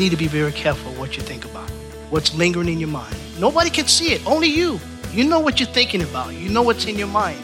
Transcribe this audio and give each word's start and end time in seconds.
Need 0.00 0.10
to 0.10 0.16
be 0.16 0.26
very 0.26 0.50
careful 0.50 0.90
what 0.94 1.16
you 1.16 1.22
think 1.22 1.44
about, 1.44 1.68
what's 2.08 2.34
lingering 2.34 2.68
in 2.68 2.80
your 2.80 2.88
mind. 2.88 3.14
Nobody 3.38 3.68
can 3.68 3.86
see 3.86 4.12
it, 4.14 4.26
only 4.26 4.48
you. 4.48 4.80
You 5.12 5.24
know 5.24 5.40
what 5.40 5.60
you're 5.60 5.68
thinking 5.68 6.02
about, 6.02 6.34
you 6.34 6.48
know 6.48 6.62
what's 6.62 6.86
in 6.86 6.96
your 6.96 7.06
mind. 7.06 7.38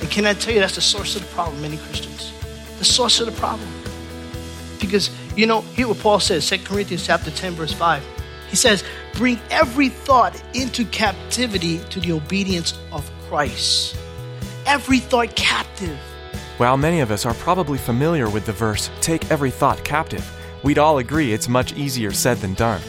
And 0.00 0.10
can 0.10 0.26
I 0.26 0.34
tell 0.34 0.52
you 0.52 0.60
that's 0.60 0.74
the 0.74 0.80
source 0.80 1.14
of 1.14 1.22
the 1.22 1.28
problem, 1.28 1.62
many 1.62 1.76
Christians? 1.76 2.32
The 2.78 2.84
source 2.84 3.20
of 3.20 3.26
the 3.26 3.32
problem. 3.32 3.68
Because, 4.80 5.10
you 5.36 5.46
know, 5.46 5.60
hear 5.60 5.86
what 5.86 5.98
Paul 6.00 6.18
says, 6.18 6.48
2 6.48 6.58
Corinthians 6.64 7.06
chapter 7.06 7.30
10, 7.30 7.52
verse 7.52 7.72
5. 7.72 8.02
He 8.48 8.56
says, 8.56 8.82
bring 9.14 9.38
every 9.50 9.88
thought 9.90 10.42
into 10.54 10.84
captivity 10.86 11.78
to 11.90 12.00
the 12.00 12.12
obedience 12.12 12.76
of 12.90 13.08
Christ. 13.28 13.96
Every 14.66 14.98
thought 14.98 15.36
captive. 15.36 15.96
While 16.56 16.76
many 16.76 17.00
of 17.00 17.10
us 17.10 17.24
are 17.24 17.34
probably 17.34 17.78
familiar 17.78 18.28
with 18.28 18.46
the 18.46 18.52
verse, 18.52 18.90
take 19.00 19.30
every 19.30 19.50
thought 19.50 19.84
captive, 19.84 20.28
we'd 20.62 20.78
all 20.78 20.98
agree 20.98 21.32
it's 21.32 21.48
much 21.48 21.72
easier 21.74 22.12
said 22.12 22.38
than 22.38 22.54
done. 22.54 22.80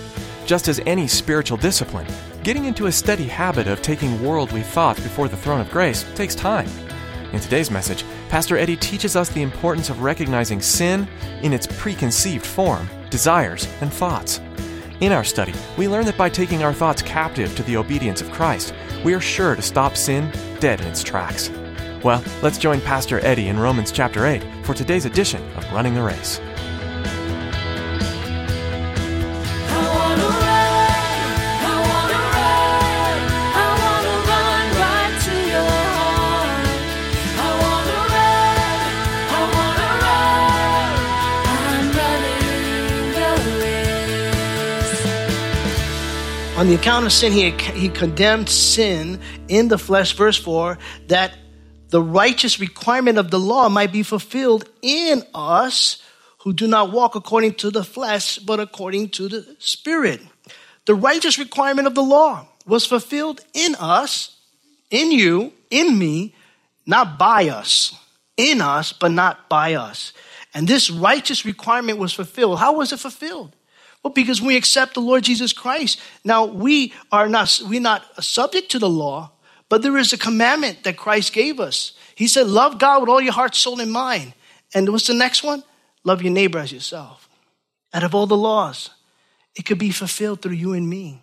Just 0.46 0.68
as 0.68 0.82
any 0.86 1.08
spiritual 1.08 1.58
discipline, 1.58 2.08
getting 2.44 2.66
into 2.66 2.88
a 2.88 2.92
steady 2.92 3.28
habit 3.28 3.68
of 3.68 3.82
taking 3.82 4.24
worldly 4.24 4.62
thoughts 4.62 5.00
before 5.00 5.28
the 5.28 5.38
throne 5.38 5.62
of 5.62 5.72
grace 5.72 6.06
takes 6.16 6.36
time. 6.36 6.68
In 7.34 7.40
today's 7.40 7.72
message, 7.72 8.04
Pastor 8.30 8.58
Eddie 8.58 8.78
teaches 8.78 9.16
us 9.16 9.30
the 9.30 9.42
importance 9.42 9.90
of 9.90 10.02
recognizing 10.02 10.62
sin 10.62 11.08
in 11.42 11.54
its 11.54 11.68
preconceived 11.68 12.46
form, 12.46 12.90
desires, 13.10 13.68
and 13.82 13.92
thoughts. 13.92 14.42
In 15.00 15.12
our 15.12 15.24
study, 15.24 15.54
we 15.78 15.88
learn 15.88 16.06
that 16.06 16.18
by 16.18 16.30
taking 16.30 16.64
our 16.64 16.74
thoughts 16.74 17.02
captive 17.02 17.56
to 17.56 17.64
the 17.64 17.78
obedience 17.78 18.22
of 18.22 18.32
Christ, 18.32 18.74
we 19.04 19.14
are 19.14 19.20
sure 19.20 19.56
to 19.56 19.62
stop 19.62 19.96
sin 19.96 20.32
dead 20.60 20.82
in 20.82 20.88
its 20.88 21.04
tracks. 21.04 21.50
Well, 22.04 22.24
let's 22.42 22.58
join 22.58 22.82
Pastor 22.82 23.20
Eddie 23.26 23.48
in 23.48 23.60
Romans 23.60 23.92
chapter 23.92 24.26
8 24.26 24.44
for 24.64 24.74
today's 24.74 25.06
edition 25.06 25.42
of 25.54 25.72
Running 25.72 25.94
the 25.94 26.04
Race. 26.04 26.40
On 46.62 46.68
the 46.68 46.76
account 46.76 47.08
of 47.08 47.12
sin, 47.12 47.32
he, 47.32 47.50
he 47.50 47.90
condemned 47.90 48.48
sin 48.48 49.20
in 49.48 49.68
the 49.68 49.80
flesh, 49.80 50.16
verse 50.16 50.38
4, 50.38 50.78
that 51.08 51.36
the 51.90 52.04
righteous 52.04 52.60
requirement 52.60 53.18
of 53.18 53.32
the 53.32 53.40
law 53.40 53.68
might 53.68 53.92
be 53.92 54.04
fulfilled 54.04 54.70
in 54.84 55.24
us 55.34 56.04
who 56.42 56.54
do 56.54 56.68
not 56.68 56.92
walk 56.92 57.16
according 57.16 57.56
to 57.56 57.72
the 57.72 57.84
flesh, 57.84 58.38
but 58.38 58.60
according 58.60 59.10
to 59.10 59.28
the 59.28 59.56
Spirit. 59.58 60.22
The 60.86 60.94
righteous 60.94 61.40
requirement 61.40 61.88
of 61.88 61.96
the 61.96 62.04
law 62.04 62.48
was 62.68 62.86
fulfilled 62.86 63.42
in 63.56 63.74
us, 63.80 64.38
in 64.92 65.12
you, 65.12 65.54
in 65.72 65.98
me, 65.98 66.36
not 66.86 67.18
by 67.18 67.50
us. 67.50 67.96
In 68.38 68.62
us, 68.62 68.94
but 68.94 69.12
not 69.12 69.50
by 69.50 69.74
us. 69.74 70.14
And 70.54 70.68
this 70.68 70.92
righteous 70.92 71.44
requirement 71.44 71.98
was 71.98 72.14
fulfilled. 72.14 72.60
How 72.60 72.74
was 72.74 72.94
it 72.94 73.00
fulfilled? 73.00 73.56
Well, 74.04 74.14
because 74.14 74.42
we 74.42 74.58
accept 74.58 74.96
the 74.96 75.00
Lord 75.00 75.24
Jesus 75.24 75.54
Christ. 75.54 76.00
Now 76.24 76.46
we 76.46 76.94
are 77.12 77.30
not 77.30 77.62
we're 77.66 77.82
not 77.82 78.24
subject 78.24 78.72
to 78.72 78.80
the 78.80 78.90
law, 78.90 79.32
but 79.70 79.82
there 79.84 79.98
is 79.98 80.12
a 80.12 80.18
commandment 80.18 80.84
that 80.84 80.98
Christ 80.98 81.34
gave 81.34 81.60
us. 81.60 81.94
He 82.16 82.28
said, 82.28 82.48
Love 82.48 82.80
God 82.80 83.02
with 83.02 83.10
all 83.10 83.22
your 83.22 83.34
heart, 83.34 83.56
soul, 83.56 83.80
and 83.80 83.92
mind. 83.92 84.34
And 84.74 84.90
what's 84.90 85.08
the 85.08 85.14
next 85.14 85.44
one? 85.44 85.64
Love 86.04 86.22
your 86.22 86.34
neighbor 86.34 86.60
as 86.60 86.72
yourself. 86.72 87.30
Out 87.94 88.04
of 88.04 88.16
all 88.16 88.26
the 88.26 88.38
laws, 88.38 88.90
it 89.56 89.66
could 89.66 89.78
be 89.78 89.92
fulfilled 89.92 90.42
through 90.42 90.54
you 90.54 90.74
and 90.74 90.90
me. 90.90 91.22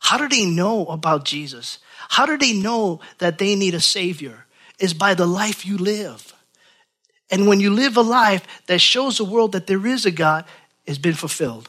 How 0.00 0.18
do 0.18 0.28
they 0.28 0.44
know 0.44 0.86
about 0.86 1.24
Jesus? 1.24 1.78
How 2.08 2.26
do 2.26 2.36
they 2.36 2.52
know 2.52 3.00
that 3.18 3.38
they 3.38 3.54
need 3.54 3.74
a 3.74 3.80
Savior? 3.80 4.46
Is 4.78 4.94
by 4.94 5.14
the 5.14 5.26
life 5.26 5.64
you 5.64 5.78
live. 5.78 6.34
And 7.30 7.46
when 7.46 7.60
you 7.60 7.70
live 7.70 7.96
a 7.96 8.02
life 8.02 8.46
that 8.66 8.80
shows 8.80 9.18
the 9.18 9.24
world 9.24 9.52
that 9.52 9.66
there 9.66 9.86
is 9.86 10.04
a 10.04 10.10
God, 10.10 10.44
it's 10.86 10.98
been 10.98 11.14
fulfilled. 11.14 11.68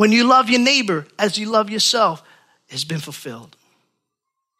When 0.00 0.12
you 0.12 0.24
love 0.24 0.48
your 0.48 0.60
neighbor 0.60 1.06
as 1.18 1.36
you 1.36 1.50
love 1.50 1.68
yourself, 1.68 2.22
it's 2.70 2.84
been 2.84 3.00
fulfilled. 3.00 3.54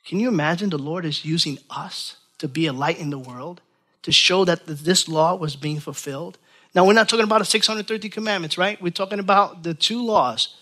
Can 0.05 0.21
you 0.21 0.29
imagine 0.29 0.69
the 0.69 0.77
Lord 0.77 1.07
is 1.07 1.25
using 1.25 1.59
us 1.71 2.17
to 2.37 2.47
be 2.47 2.67
a 2.67 2.75
light 2.75 2.99
in 2.99 3.09
the 3.09 3.19
world, 3.19 3.63
to 4.03 4.13
show 4.13 4.45
that 4.45 4.67
this 4.67 5.09
law 5.09 5.35
was 5.35 5.57
being 5.57 5.81
fulfilled? 5.81 6.37
Now, 6.75 6.85
we're 6.85 6.93
not 6.93 7.09
talking 7.09 7.25
about 7.25 7.39
the 7.39 7.47
630 7.47 8.11
commandments, 8.11 8.59
right? 8.59 8.83
We're 8.83 8.91
talking 8.91 9.19
about 9.19 9.63
the 9.63 9.73
two 9.73 10.05
laws. 10.05 10.59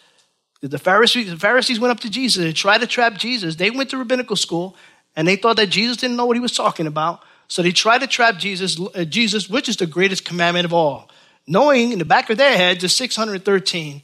The 0.61 0.78
Pharisees, 0.78 1.28
the 1.28 1.37
Pharisees 1.37 1.81
went 1.81 1.91
up 1.91 1.99
to 2.03 2.09
Jesus 2.09 2.45
and 2.45 2.55
tried 2.55 2.78
to 2.78 2.87
trap 2.87 3.15
Jesus. 3.15 3.56
They 3.56 3.72
went 3.72 3.91
to 3.91 3.97
rabbinical 3.97 4.37
school 4.37 4.77
and 5.16 5.27
they 5.27 5.34
thought 5.34 5.56
that 5.56 5.71
Jesus 5.71 5.97
didn't 5.97 6.16
know 6.16 6.27
what 6.27 6.37
he 6.37 6.41
was 6.41 6.55
talking 6.55 6.87
about. 6.87 7.25
So 7.49 7.62
they 7.62 7.72
tried 7.72 8.03
to 8.03 8.06
trap 8.06 8.39
Jesus, 8.39 8.78
uh, 8.95 9.05
Jesus, 9.05 9.50
which 9.50 9.69
is 9.69 9.77
the 9.77 9.89
greatest 9.89 10.25
commandment 10.25 10.66
of 10.66 10.72
all. 10.72 11.10
Knowing 11.49 11.91
in 11.91 11.99
the 11.99 12.05
back 12.05 12.31
of 12.31 12.39
their 12.39 12.56
head, 12.56 12.78
the 12.81 12.89
613 12.89 14.03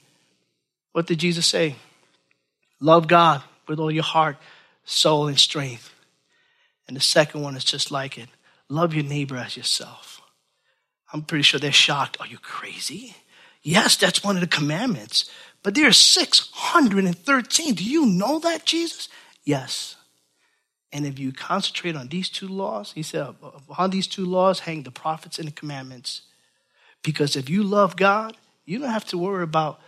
what 0.95 1.07
did 1.09 1.19
Jesus 1.19 1.45
say? 1.45 1.75
Love 2.81 3.09
God 3.09 3.43
with 3.67 3.81
all 3.81 3.91
your 3.91 4.05
heart, 4.05 4.37
soul, 4.85 5.27
and 5.27 5.39
strength. 5.39 5.93
And 6.87 6.97
the 6.97 7.01
second 7.01 7.43
one 7.43 7.57
is 7.57 7.65
just 7.65 7.91
like 7.91 8.17
it 8.17 8.29
love 8.69 8.95
your 8.95 9.03
neighbor 9.05 9.37
as 9.37 9.57
yourself. 9.57 10.23
I'm 11.13 11.23
pretty 11.23 11.43
sure 11.43 11.59
they're 11.59 11.73
shocked. 11.73 12.17
Are 12.21 12.29
you 12.29 12.39
crazy? 12.39 13.17
Yes, 13.63 13.97
that's 13.97 14.23
one 14.23 14.37
of 14.37 14.41
the 14.41 14.47
commandments. 14.47 15.29
But 15.65 15.75
there 15.75 15.89
are 15.89 15.93
613. 15.93 17.75
Do 17.75 17.85
you 17.85 18.07
know 18.07 18.39
that, 18.39 18.65
Jesus? 18.65 19.09
Yes. 19.43 19.97
And 20.93 21.05
if 21.05 21.19
you 21.19 21.33
concentrate 21.33 21.97
on 21.97 22.07
these 22.07 22.29
two 22.29 22.47
laws, 22.47 22.93
he 22.93 23.03
said, 23.03 23.35
on 23.77 23.91
these 23.91 24.07
two 24.07 24.25
laws 24.25 24.61
hang 24.61 24.85
the 24.85 24.93
prophets 24.93 25.41
and 25.41 25.49
the 25.49 25.53
commandments. 25.53 26.23
Because 27.03 27.35
if 27.35 27.51
you 27.51 27.65
love 27.65 27.97
God, 27.97 28.37
you 28.65 28.79
don't 28.79 28.91
have 28.91 29.07
to 29.07 29.19
worry 29.19 29.43
about 29.43 29.81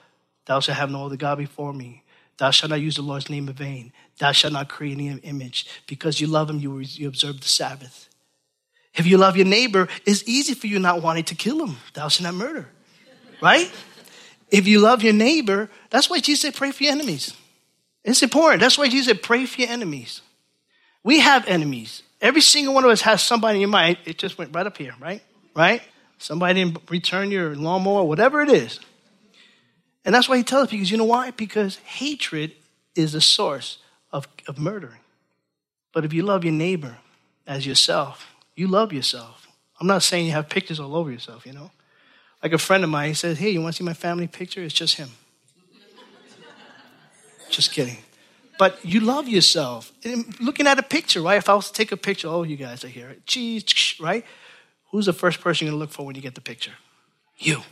Thou 0.47 0.61
shalt 0.61 0.79
have 0.79 0.91
no 0.91 1.07
other 1.07 1.17
God 1.17 1.39
before 1.39 1.73
me. 1.73 2.03
Thou 2.39 2.51
shalt 2.51 2.71
not 2.71 2.81
use 2.81 2.97
the 2.97 3.03
Lord's 3.03 3.31
name 3.31 3.49
in 3.49 3.55
vain. 3.55 3.93
Thou 4.19 4.33
shalt 4.33 4.53
not 4.53 4.69
create 4.69 4.95
any 4.95 5.09
image. 5.09 5.67
Because 5.87 6.21
you 6.21 6.27
love 6.27 6.49
him, 6.51 6.59
you, 6.59 6.79
you 6.79 7.09
observe 7.09 7.41
the 7.41 7.49
Sabbath. 7.49 8.09
If 8.95 9.07
you 9.07 9.19
love 9.19 9.37
your 9.37 9.47
neighbor, 9.47 9.89
it's 10.07 10.27
easy 10.27 10.55
for 10.55 10.67
you 10.67 10.79
not 10.79 11.03
wanting 11.03 11.25
to 11.25 11.35
kill 11.35 11.65
him. 11.65 11.77
Thou 11.95 12.09
shalt 12.09 12.25
not 12.25 12.35
murder. 12.35 12.69
Right? 13.43 13.71
If 14.51 14.67
you 14.67 14.81
love 14.81 15.03
your 15.03 15.13
neighbor, 15.13 15.69
that's 15.91 16.09
why 16.09 16.21
Jesus 16.21 16.43
said, 16.43 16.55
pray 16.55 16.71
for 16.71 16.85
your 16.85 16.93
enemies. 16.93 17.35
It's 18.05 18.23
important. 18.23 18.61
That's 18.61 18.79
why 18.79 18.89
Jesus 18.89 19.09
said, 19.09 19.23
pray 19.23 19.45
for 19.47 19.61
your 19.61 19.71
enemies. 19.71 20.23
We 21.03 21.21
have 21.21 21.47
enemies. 21.47 22.03
Every 22.21 22.41
single 22.41 22.73
one 22.73 22.85
of 22.85 22.91
us 22.91 23.03
has 23.03 23.23
somebody 23.23 23.57
in 23.57 23.61
your 23.63 23.71
mind. 23.71 23.99
It 24.05 24.19
just 24.19 24.39
went 24.39 24.55
right 24.55 24.67
up 24.67 24.79
here, 24.79 24.95
right? 25.01 25.23
Right? 25.55 25.83
Somebody 26.19 26.65
didn't 26.65 26.89
return 26.89 27.31
your 27.31 27.55
lawnmower, 27.55 28.05
whatever 28.05 28.41
it 28.41 28.51
is. 28.51 28.81
And 30.07 30.15
that's 30.15 30.29
why 30.29 30.37
he 30.37 30.45
tells 30.45 30.67
us, 30.67 30.71
because 30.71 30.91
you 30.91 30.97
know 30.97 31.05
why? 31.05 31.33
Because 31.33 31.77
hatred 31.79 32.53
is 32.95 33.13
the 33.13 33.21
source 33.21 33.79
of, 34.13 34.29
of 34.47 34.57
murdering. 34.57 35.01
But 35.93 36.05
if 36.05 36.13
you 36.13 36.23
love 36.23 36.45
your 36.45 36.53
neighbor 36.53 36.99
as 37.45 37.67
yourself, 37.67 38.33
you 38.55 38.69
love 38.69 38.93
yourself. 38.93 39.49
I'm 39.81 39.89
not 39.89 40.05
saying 40.05 40.27
you 40.27 40.33
have 40.33 40.49
pictures 40.49 40.79
all 40.79 40.95
over 40.95 41.11
yourself, 41.11 41.45
you 41.45 41.53
know? 41.53 41.73
Like 42.41 42.53
a 42.53 42.59
friend 42.59 42.85
of 42.85 42.91
mine, 42.91 43.09
he 43.09 43.15
says, 43.15 43.39
Hey, 43.39 43.51
you 43.51 43.61
want 43.61 43.75
to 43.75 43.79
see 43.79 43.85
my 43.85 43.95
family 43.95 44.29
picture? 44.29 44.63
It's 44.63 44.73
just 44.73 44.95
him. 44.95 45.09
just 47.51 47.73
kidding. 47.73 47.99
But 48.59 48.83
you 48.85 49.01
love 49.01 49.27
yourself. 49.27 49.93
And 50.05 50.39
looking 50.41 50.69
at 50.69 50.79
a 50.79 50.83
picture, 50.85 51.21
right? 51.21 51.37
If 51.37 51.49
I 51.49 51.55
was 51.55 51.67
to 51.67 51.73
take 51.73 51.91
a 51.91 51.97
picture, 51.97 52.29
oh, 52.29 52.45
you 52.45 52.57
guys 52.57 52.85
are 52.85 52.89
here. 52.89 53.17
Cheese, 53.27 53.97
right? 53.99 54.25
Who's 54.93 55.07
the 55.07 55.13
first 55.13 55.41
person 55.41 55.67
you're 55.67 55.73
going 55.73 55.81
to 55.81 55.85
look 55.85 55.91
for 55.91 56.07
when 56.07 56.15
you 56.15 56.23
get 56.23 56.37
the 56.37 56.41
picture? 56.41 56.73
You. 57.39 57.63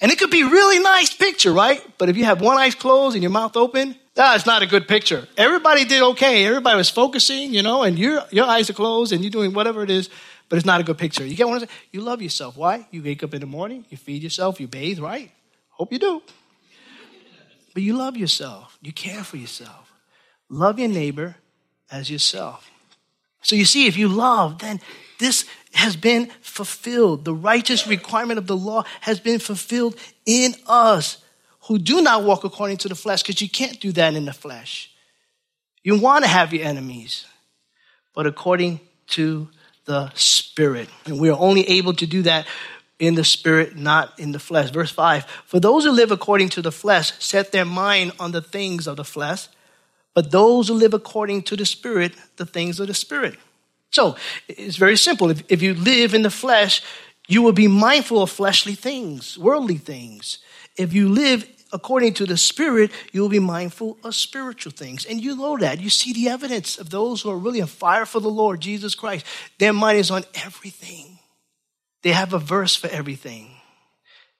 And 0.00 0.10
it 0.10 0.18
could 0.18 0.30
be 0.30 0.42
really 0.42 0.80
nice 0.80 1.14
picture, 1.14 1.52
right? 1.52 1.82
But 1.98 2.08
if 2.08 2.16
you 2.16 2.24
have 2.24 2.40
one 2.40 2.58
eye 2.58 2.70
closed 2.70 3.14
and 3.14 3.22
your 3.22 3.30
mouth 3.30 3.56
open, 3.56 3.96
that's 4.14 4.46
not 4.46 4.62
a 4.62 4.66
good 4.66 4.86
picture. 4.86 5.26
Everybody 5.36 5.84
did 5.84 6.02
okay. 6.02 6.44
Everybody 6.46 6.76
was 6.76 6.90
focusing, 6.90 7.54
you 7.54 7.62
know, 7.62 7.82
and 7.82 7.98
your, 7.98 8.22
your 8.30 8.46
eyes 8.46 8.70
are 8.70 8.74
closed 8.74 9.12
and 9.12 9.22
you're 9.22 9.30
doing 9.30 9.52
whatever 9.52 9.82
it 9.82 9.90
is, 9.90 10.08
but 10.48 10.56
it's 10.56 10.66
not 10.66 10.80
a 10.80 10.84
good 10.84 10.98
picture. 10.98 11.26
You 11.26 11.36
get 11.36 11.46
what 11.46 11.54
I'm 11.54 11.60
saying? 11.60 11.70
You 11.92 12.00
love 12.00 12.22
yourself. 12.22 12.56
Why? 12.56 12.86
You 12.90 13.02
wake 13.02 13.22
up 13.22 13.34
in 13.34 13.40
the 13.40 13.46
morning, 13.46 13.86
you 13.88 13.96
feed 13.96 14.22
yourself, 14.22 14.60
you 14.60 14.68
bathe, 14.68 14.98
right? 14.98 15.30
Hope 15.70 15.92
you 15.92 15.98
do. 15.98 16.22
But 17.72 17.82
you 17.82 17.96
love 17.96 18.16
yourself. 18.16 18.78
You 18.82 18.92
care 18.92 19.24
for 19.24 19.36
yourself. 19.36 19.92
Love 20.48 20.78
your 20.78 20.88
neighbor 20.88 21.36
as 21.90 22.10
yourself. 22.10 22.70
So 23.42 23.56
you 23.56 23.64
see, 23.64 23.86
if 23.86 23.96
you 23.96 24.08
love, 24.08 24.60
then 24.60 24.80
this 25.18 25.44
has 25.74 25.96
been 25.96 26.30
fulfilled. 26.40 27.24
The 27.24 27.34
righteous 27.34 27.86
requirement 27.86 28.38
of 28.38 28.46
the 28.46 28.56
law 28.56 28.84
has 29.00 29.20
been 29.20 29.38
fulfilled 29.38 29.96
in 30.24 30.54
us 30.66 31.18
who 31.62 31.78
do 31.78 32.02
not 32.02 32.24
walk 32.24 32.44
according 32.44 32.76
to 32.78 32.88
the 32.88 32.94
flesh, 32.94 33.22
because 33.22 33.40
you 33.40 33.48
can't 33.48 33.80
do 33.80 33.92
that 33.92 34.14
in 34.14 34.26
the 34.26 34.32
flesh. 34.32 34.90
You 35.82 35.98
want 35.98 36.24
to 36.24 36.28
have 36.28 36.52
your 36.52 36.64
enemies, 36.64 37.26
but 38.14 38.26
according 38.26 38.80
to 39.08 39.48
the 39.84 40.10
Spirit. 40.14 40.88
And 41.06 41.18
we 41.18 41.30
are 41.30 41.38
only 41.38 41.68
able 41.68 41.94
to 41.94 42.06
do 42.06 42.22
that 42.22 42.46
in 42.98 43.14
the 43.14 43.24
Spirit, 43.24 43.76
not 43.76 44.18
in 44.18 44.32
the 44.32 44.38
flesh. 44.38 44.70
Verse 44.70 44.90
5 44.90 45.24
For 45.46 45.60
those 45.60 45.84
who 45.84 45.90
live 45.90 46.10
according 46.10 46.50
to 46.50 46.62
the 46.62 46.72
flesh 46.72 47.12
set 47.18 47.52
their 47.52 47.64
mind 47.64 48.12
on 48.18 48.32
the 48.32 48.42
things 48.42 48.86
of 48.86 48.96
the 48.96 49.04
flesh, 49.04 49.48
but 50.14 50.30
those 50.30 50.68
who 50.68 50.74
live 50.74 50.94
according 50.94 51.42
to 51.42 51.56
the 51.56 51.66
Spirit, 51.66 52.14
the 52.36 52.46
things 52.46 52.78
of 52.78 52.86
the 52.86 52.94
Spirit. 52.94 53.38
So 53.94 54.16
it's 54.48 54.76
very 54.76 54.96
simple. 54.96 55.30
If, 55.30 55.44
if 55.48 55.62
you 55.62 55.72
live 55.72 56.14
in 56.14 56.22
the 56.22 56.30
flesh, 56.30 56.82
you 57.28 57.42
will 57.42 57.52
be 57.52 57.68
mindful 57.68 58.22
of 58.22 58.30
fleshly 58.30 58.74
things, 58.74 59.38
worldly 59.38 59.76
things. 59.76 60.38
If 60.76 60.92
you 60.92 61.08
live 61.08 61.48
according 61.72 62.14
to 62.14 62.26
the 62.26 62.36
Spirit, 62.36 62.90
you 63.12 63.20
will 63.20 63.28
be 63.28 63.38
mindful 63.38 63.96
of 64.02 64.16
spiritual 64.16 64.72
things. 64.72 65.04
And 65.04 65.20
you 65.22 65.36
know 65.36 65.56
that. 65.58 65.80
You 65.80 65.90
see 65.90 66.12
the 66.12 66.28
evidence 66.28 66.76
of 66.76 66.90
those 66.90 67.22
who 67.22 67.30
are 67.30 67.38
really 67.38 67.60
on 67.60 67.68
fire 67.68 68.04
for 68.04 68.18
the 68.18 68.28
Lord, 68.28 68.60
Jesus 68.60 68.96
Christ. 68.96 69.24
Their 69.60 69.72
mind 69.72 69.98
is 69.98 70.10
on 70.10 70.24
everything. 70.44 71.20
They 72.02 72.10
have 72.10 72.32
a 72.32 72.40
verse 72.40 72.74
for 72.74 72.88
everything. 72.88 73.48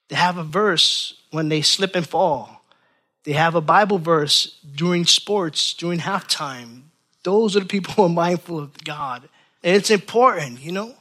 They 0.08 0.16
have 0.16 0.36
a 0.36 0.42
verse 0.42 1.14
when 1.30 1.48
they 1.48 1.62
slip 1.62 1.94
and 1.94 2.06
fall. 2.06 2.64
They 3.22 3.34
have 3.34 3.54
a 3.54 3.60
Bible 3.60 3.98
verse 3.98 4.58
during 4.74 5.06
sports, 5.06 5.74
during 5.74 6.00
halftime. 6.00 6.82
Those 7.22 7.56
are 7.56 7.60
the 7.60 7.66
people 7.66 7.94
who 7.94 8.02
are 8.02 8.08
mindful 8.08 8.58
of 8.58 8.82
God. 8.82 9.28
And 9.64 9.75
it's 9.75 9.90
important, 9.90 10.61
you 10.61 10.70
know? 10.70 10.94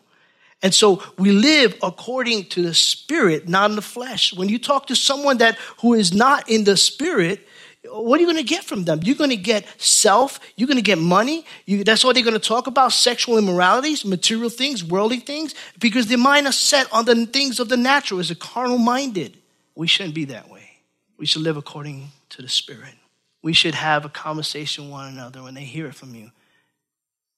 And 0.63 0.73
so 0.73 1.03
we 1.19 1.31
live 1.31 1.75
according 1.83 2.45
to 2.45 2.63
the 2.63 2.73
spirit, 2.73 3.49
not 3.49 3.69
in 3.69 3.75
the 3.75 3.81
flesh. 3.81 4.33
When 4.33 4.47
you 4.47 4.57
talk 4.57 4.87
to 4.87 4.95
someone 4.95 5.39
that 5.39 5.57
who 5.81 5.93
is 5.93 6.13
not 6.13 6.49
in 6.49 6.63
the 6.63 6.77
spirit, 6.77 7.45
what 7.91 8.17
are 8.17 8.21
you 8.21 8.27
going 8.27 8.37
to 8.37 8.43
get 8.43 8.63
from 8.63 8.85
them? 8.85 9.01
You're 9.03 9.17
going 9.17 9.29
to 9.31 9.35
get 9.35 9.65
self. 9.77 10.39
You're 10.55 10.67
going 10.67 10.77
to 10.77 10.83
get 10.83 10.97
money. 10.97 11.45
You, 11.65 11.83
that's 11.83 12.05
what 12.05 12.15
they're 12.15 12.23
going 12.23 12.39
to 12.39 12.39
talk 12.39 12.67
about 12.67 12.93
sexual 12.93 13.37
immoralities, 13.37 14.05
material 14.05 14.49
things, 14.49 14.85
worldly 14.85 15.19
things, 15.19 15.53
because 15.79 16.07
their 16.07 16.17
mind 16.17 16.47
is 16.47 16.57
set 16.57 16.91
on 16.93 17.03
the 17.03 17.25
things 17.25 17.59
of 17.59 17.67
the 17.67 17.75
natural, 17.75 18.21
is 18.21 18.31
a 18.31 18.35
carnal 18.35 18.77
minded. 18.77 19.37
We 19.75 19.87
shouldn't 19.87 20.15
be 20.15 20.25
that 20.25 20.49
way. 20.49 20.69
We 21.17 21.25
should 21.25 21.41
live 21.41 21.57
according 21.57 22.11
to 22.29 22.41
the 22.41 22.47
Spirit. 22.47 22.95
We 23.41 23.51
should 23.51 23.75
have 23.75 24.05
a 24.05 24.09
conversation 24.09 24.85
with 24.85 24.93
one 24.93 25.09
another 25.09 25.43
when 25.43 25.55
they 25.55 25.65
hear 25.65 25.87
it 25.87 25.95
from 25.95 26.15
you. 26.15 26.31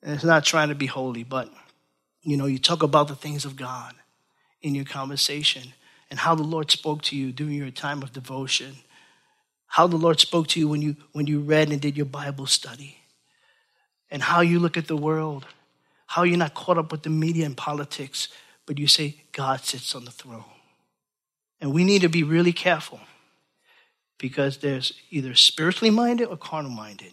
And 0.03 0.13
it's 0.13 0.24
not 0.24 0.45
trying 0.45 0.69
to 0.69 0.75
be 0.75 0.86
holy, 0.86 1.24
but 1.24 1.51
you 2.21 2.38
know, 2.38 2.45
you 2.45 2.59
talk 2.59 2.83
about 2.83 3.07
the 3.07 3.15
things 3.15 3.45
of 3.45 3.56
God 3.56 3.94
in 4.62 4.74
your 4.74 4.86
conversation 4.86 5.74
and 6.09 6.19
how 6.19 6.36
the 6.36 6.44
Lord 6.44 6.71
spoke 6.71 7.01
to 7.03 7.15
you 7.15 7.31
during 7.31 7.53
your 7.53 7.71
time 7.71 8.01
of 8.01 8.13
devotion. 8.13 8.77
How 9.68 9.88
the 9.88 9.97
Lord 9.97 10.19
spoke 10.19 10.47
to 10.50 10.59
you 10.59 10.68
when 10.68 10.81
you 10.81 10.95
when 11.12 11.27
you 11.27 11.39
read 11.39 11.69
and 11.69 11.81
did 11.81 11.97
your 11.97 12.06
Bible 12.06 12.45
study. 12.45 12.97
And 14.09 14.21
how 14.21 14.42
you 14.42 14.59
look 14.59 14.77
at 14.77 14.88
the 14.88 14.97
world. 14.97 15.45
How 16.07 16.24
you're 16.24 16.38
not 16.38 16.53
caught 16.53 16.77
up 16.77 16.91
with 16.91 17.03
the 17.03 17.09
media 17.09 17.45
and 17.45 17.57
politics, 17.57 18.30
but 18.65 18.77
you 18.77 18.88
say 18.88 19.24
God 19.31 19.62
sits 19.62 19.95
on 19.95 20.06
the 20.06 20.12
throne. 20.12 20.44
And 21.59 21.74
we 21.74 21.83
need 21.83 22.01
to 22.01 22.09
be 22.09 22.24
really 22.24 22.53
careful 22.53 23.00
because 24.18 24.57
there's 24.57 24.94
either 25.09 25.33
spiritually 25.36 25.89
minded 25.89 26.27
or 26.27 26.38
carnal 26.38 26.71
minded. 26.71 27.12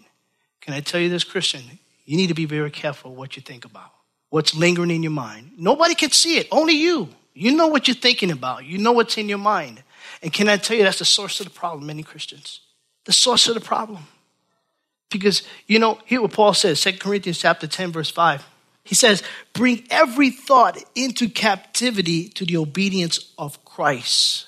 Can 0.60 0.74
I 0.74 0.80
tell 0.80 1.00
you 1.00 1.08
this, 1.08 1.24
Christian? 1.24 1.78
You 2.04 2.16
need 2.16 2.28
to 2.28 2.34
be 2.34 2.44
very 2.44 2.70
careful 2.70 3.14
what 3.14 3.36
you 3.36 3.42
think 3.42 3.64
about 3.64 3.90
what's 4.32 4.54
lingering 4.54 4.90
in 4.90 5.02
your 5.02 5.12
mind. 5.12 5.50
Nobody 5.58 5.94
can 5.94 6.10
see 6.10 6.38
it, 6.38 6.48
only 6.50 6.72
you. 6.72 7.10
You 7.34 7.54
know 7.54 7.66
what 7.66 7.86
you're 7.86 7.94
thinking 7.94 8.30
about, 8.30 8.64
you 8.64 8.78
know 8.78 8.92
what's 8.92 9.18
in 9.18 9.28
your 9.28 9.38
mind. 9.38 9.82
And 10.22 10.32
can 10.32 10.48
I 10.48 10.56
tell 10.56 10.76
you 10.76 10.84
that's 10.84 11.00
the 11.00 11.04
source 11.04 11.38
of 11.40 11.46
the 11.46 11.52
problem, 11.52 11.86
many 11.86 12.02
Christians? 12.02 12.60
The 13.04 13.12
source 13.12 13.46
of 13.48 13.54
the 13.54 13.60
problem. 13.60 14.06
Because, 15.10 15.42
you 15.66 15.78
know, 15.78 15.98
hear 16.06 16.22
what 16.22 16.32
Paul 16.32 16.54
says, 16.54 16.80
2 16.80 16.94
Corinthians 16.94 17.38
chapter 17.38 17.66
10, 17.66 17.92
verse 17.92 18.10
5. 18.10 18.46
He 18.84 18.94
says, 18.94 19.22
bring 19.52 19.84
every 19.90 20.30
thought 20.30 20.78
into 20.94 21.28
captivity 21.28 22.28
to 22.30 22.46
the 22.46 22.56
obedience 22.56 23.32
of 23.36 23.62
Christ. 23.64 24.46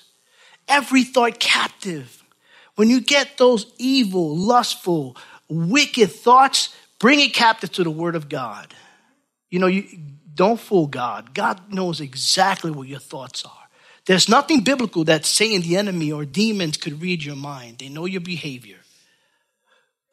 Every 0.67 1.03
thought 1.03 1.39
captive. 1.39 2.23
When 2.75 2.89
you 2.89 3.01
get 3.01 3.37
those 3.37 3.71
evil, 3.77 4.35
lustful, 4.35 5.15
wicked 5.47 6.11
thoughts, 6.11 6.75
bring 6.99 7.19
it 7.19 7.33
captive 7.33 7.71
to 7.73 7.83
the 7.83 7.91
word 7.91 8.15
of 8.15 8.29
God. 8.29 8.73
You 9.49 9.59
know, 9.59 9.67
you 9.67 9.85
don't 10.33 10.59
fool 10.59 10.87
God. 10.87 11.33
God 11.33 11.71
knows 11.71 12.01
exactly 12.01 12.71
what 12.71 12.87
your 12.87 12.99
thoughts 12.99 13.45
are. 13.45 13.51
There's 14.05 14.29
nothing 14.29 14.61
biblical 14.61 15.03
that 15.05 15.25
Satan, 15.25 15.61
the 15.61 15.77
enemy, 15.77 16.11
or 16.11 16.25
demons 16.25 16.77
could 16.77 17.01
read 17.01 17.23
your 17.23 17.35
mind. 17.35 17.79
They 17.79 17.89
know 17.89 18.05
your 18.05 18.21
behavior. 18.21 18.77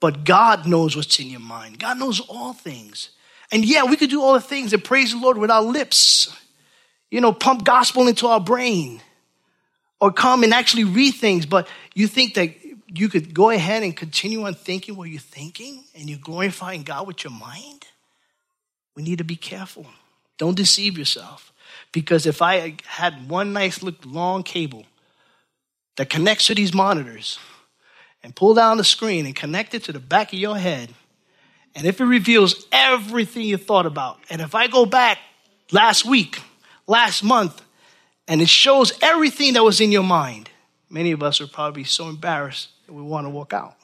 But 0.01 0.25
God 0.25 0.67
knows 0.67 0.97
what's 0.97 1.21
in 1.21 1.29
your 1.29 1.41
mind. 1.41 1.79
God 1.79 1.99
knows 1.99 2.21
all 2.21 2.55
things. 2.55 3.11
And 3.53 3.65
yeah, 3.65 3.85
we 3.85 3.97
could 3.97 4.11
do 4.11 4.23
all 4.23 4.33
the 4.33 4.41
things 4.41 4.73
and 4.73 4.83
praise 4.83 5.13
the 5.13 5.19
Lord 5.19 5.37
with 5.37 5.51
our 5.51 5.63
lips. 5.63 6.35
You 7.11 7.21
know, 7.21 7.33
pump 7.33 7.65
gospel 7.65 8.09
into 8.09 8.27
our 8.27 8.41
brain. 8.41 9.03
Or 10.01 10.11
come 10.11 10.43
and 10.43 10.55
actually 10.55 10.85
read 10.85 11.13
things. 11.13 11.47
But 11.47 11.69
you 11.95 12.09
think 12.09 12.35
that 12.35 12.62
you 12.95 13.09
could 13.09 13.33
go 13.33 13.51
ahead 13.51 13.83
and 13.83 13.97
continue 13.97 14.45
on 14.45 14.55
thinking 14.55 14.97
what 14.97 15.09
you're 15.09 15.21
thinking 15.21 15.85
and 15.95 16.11
you're 16.11 16.19
glorifying 16.19 16.83
God 16.83 17.07
with 17.07 17.25
your 17.25 17.33
mind? 17.33 17.87
We 18.95 19.03
need 19.03 19.19
to 19.19 19.25
be 19.25 19.37
careful. 19.37 19.87
Don't 20.37 20.57
deceive 20.57 20.99
yourself. 20.99 21.53
Because 21.93 22.27
if 22.27 22.43
I 22.43 22.77
had 22.85 23.29
one 23.29 23.53
nice 23.53 23.83
long 24.05 24.43
cable 24.43 24.85
that 25.97 26.11
connects 26.11 26.47
to 26.49 26.55
these 26.55 26.75
monitors 26.75 27.39
and 28.23 28.35
pull 28.35 28.55
down 28.55 28.77
the 28.77 28.85
screen 28.85 29.27
and 29.27 29.35
connect 29.35 29.75
it 29.75 29.85
to 29.85 29.93
the 29.93 30.01
back 30.01 30.33
of 30.33 30.39
your 30.39 30.59
head, 30.59 30.91
and 31.75 31.87
if 31.87 32.01
it 32.01 32.05
reveals 32.05 32.67
everything 32.73 33.43
you 33.45 33.57
thought 33.57 33.87
about, 33.87 34.19
and 34.29 34.43
if 34.43 34.55
I 34.55 34.67
go 34.67 34.85
back 34.85 35.19
last 35.71 36.05
week, 36.05 36.41
last 36.87 37.23
month, 37.23 37.63
and 38.29 38.43
it 38.43 38.49
shows 38.49 38.93
everything 39.01 39.55
that 39.55 39.65
was 39.65 39.81
in 39.81 39.91
your 39.91 40.03
mind, 40.03 40.51
many 40.91 41.13
of 41.13 41.23
us 41.23 41.41
are 41.41 41.47
probably 41.47 41.85
so 41.85 42.09
embarrassed 42.09 42.69
that 42.87 42.93
we 42.93 43.03
want 43.03 43.27
to 43.27 43.31
walk 43.31 43.53
out. 43.53 43.77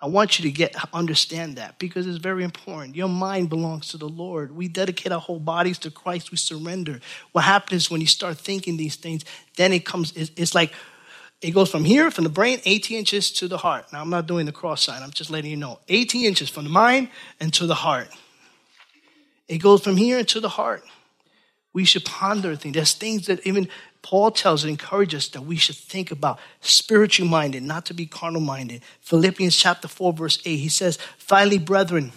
I 0.00 0.06
want 0.06 0.38
you 0.38 0.42
to 0.42 0.50
get 0.50 0.76
understand 0.92 1.56
that 1.56 1.78
because 1.78 2.06
it's 2.06 2.18
very 2.18 2.44
important. 2.44 2.94
Your 2.94 3.08
mind 3.08 3.48
belongs 3.48 3.88
to 3.88 3.96
the 3.96 4.08
Lord. 4.08 4.54
We 4.54 4.68
dedicate 4.68 5.12
our 5.12 5.20
whole 5.20 5.38
bodies 5.38 5.78
to 5.78 5.90
Christ. 5.90 6.30
We 6.30 6.36
surrender. 6.36 7.00
What 7.32 7.44
happens 7.44 7.90
when 7.90 8.02
you 8.02 8.06
start 8.06 8.36
thinking 8.36 8.76
these 8.76 8.96
things? 8.96 9.24
Then 9.56 9.72
it 9.72 9.86
comes. 9.86 10.12
It's 10.14 10.54
like 10.54 10.74
it 11.40 11.52
goes 11.52 11.70
from 11.70 11.84
here, 11.84 12.10
from 12.10 12.24
the 12.24 12.30
brain, 12.30 12.60
18 12.64 12.98
inches 12.98 13.30
to 13.32 13.48
the 13.48 13.56
heart. 13.56 13.92
Now 13.92 14.02
I'm 14.02 14.10
not 14.10 14.26
doing 14.26 14.46
the 14.46 14.52
cross 14.52 14.82
sign. 14.82 15.02
I'm 15.02 15.10
just 15.10 15.30
letting 15.30 15.50
you 15.50 15.56
know. 15.56 15.78
18 15.88 16.24
inches 16.24 16.50
from 16.50 16.64
the 16.64 16.70
mind 16.70 17.08
and 17.40 17.52
to 17.54 17.66
the 17.66 17.74
heart. 17.74 18.08
It 19.48 19.58
goes 19.58 19.82
from 19.82 19.96
here 19.96 20.18
into 20.18 20.40
the 20.40 20.48
heart. 20.48 20.84
We 21.74 21.84
should 21.84 22.06
ponder 22.06 22.56
things. 22.56 22.74
There's 22.74 22.94
things 22.94 23.26
that 23.26 23.46
even 23.46 23.68
Paul 24.00 24.30
tells 24.30 24.64
and 24.64 24.70
encourages 24.70 25.24
us 25.24 25.28
that 25.30 25.42
we 25.42 25.56
should 25.56 25.76
think 25.76 26.10
about 26.10 26.38
spiritual 26.60 27.26
minded, 27.26 27.62
not 27.62 27.84
to 27.86 27.94
be 27.94 28.06
carnal 28.06 28.40
minded. 28.40 28.82
Philippians 29.00 29.56
chapter 29.56 29.88
4, 29.88 30.12
verse 30.12 30.40
8, 30.44 30.56
he 30.56 30.68
says, 30.68 30.98
Finally, 31.18 31.58
brethren, 31.58 32.12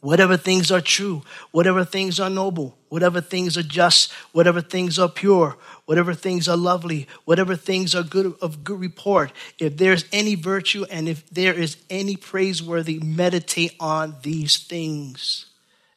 whatever 0.00 0.36
things 0.36 0.70
are 0.70 0.80
true, 0.80 1.22
whatever 1.50 1.84
things 1.84 2.18
are 2.18 2.30
noble, 2.30 2.76
whatever 2.88 3.20
things 3.20 3.56
are 3.56 3.62
just, 3.62 4.12
whatever 4.32 4.60
things 4.60 4.98
are 4.98 5.08
pure, 5.08 5.56
whatever 5.84 6.14
things 6.14 6.48
are 6.48 6.56
lovely, 6.56 7.06
whatever 7.24 7.54
things 7.54 7.94
are 7.94 8.02
good 8.02 8.34
of 8.40 8.64
good 8.64 8.80
report, 8.80 9.32
if 9.58 9.76
there's 9.76 10.04
any 10.12 10.34
virtue 10.34 10.84
and 10.90 11.08
if 11.08 11.28
there 11.30 11.52
is 11.54 11.76
any 11.90 12.16
praiseworthy, 12.16 12.98
meditate 12.98 13.74
on 13.78 14.16
these 14.22 14.56
things. 14.56 15.46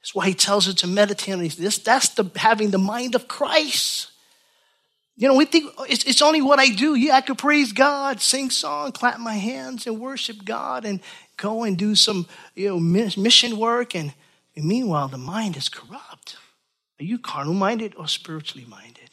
That's 0.01 0.15
why 0.15 0.27
he 0.27 0.33
tells 0.33 0.67
us 0.67 0.75
to 0.75 0.87
meditate 0.87 1.33
on. 1.33 1.47
This, 1.47 1.77
that's 1.77 2.09
the 2.09 2.29
having 2.35 2.71
the 2.71 2.77
mind 2.77 3.15
of 3.15 3.27
Christ. 3.27 4.11
You 5.17 5.27
know, 5.27 5.35
we 5.35 5.43
think 5.43 5.73
it's, 5.89 6.05
it's 6.05 6.21
only 6.21 6.41
what 6.41 6.59
I 6.59 6.69
do. 6.69 6.95
Yeah, 6.95 7.15
I 7.15 7.21
could 7.21 7.37
praise 7.37 7.73
God, 7.73 8.21
sing 8.21 8.49
song, 8.49 8.93
clap 8.93 9.19
my 9.19 9.33
hands, 9.33 9.85
and 9.85 9.99
worship 9.99 10.45
God, 10.45 10.85
and 10.85 11.01
go 11.35 11.63
and 11.63 11.77
do 11.77 11.93
some 11.95 12.25
you 12.55 12.69
know 12.69 12.79
mission 12.79 13.57
work. 13.57 13.95
And, 13.95 14.13
and 14.55 14.65
meanwhile, 14.65 15.09
the 15.09 15.17
mind 15.17 15.57
is 15.57 15.67
corrupt. 15.67 16.37
Are 16.99 17.03
you 17.03 17.19
carnal 17.19 17.53
minded 17.53 17.95
or 17.97 18.07
spiritually 18.07 18.65
minded? 18.67 19.09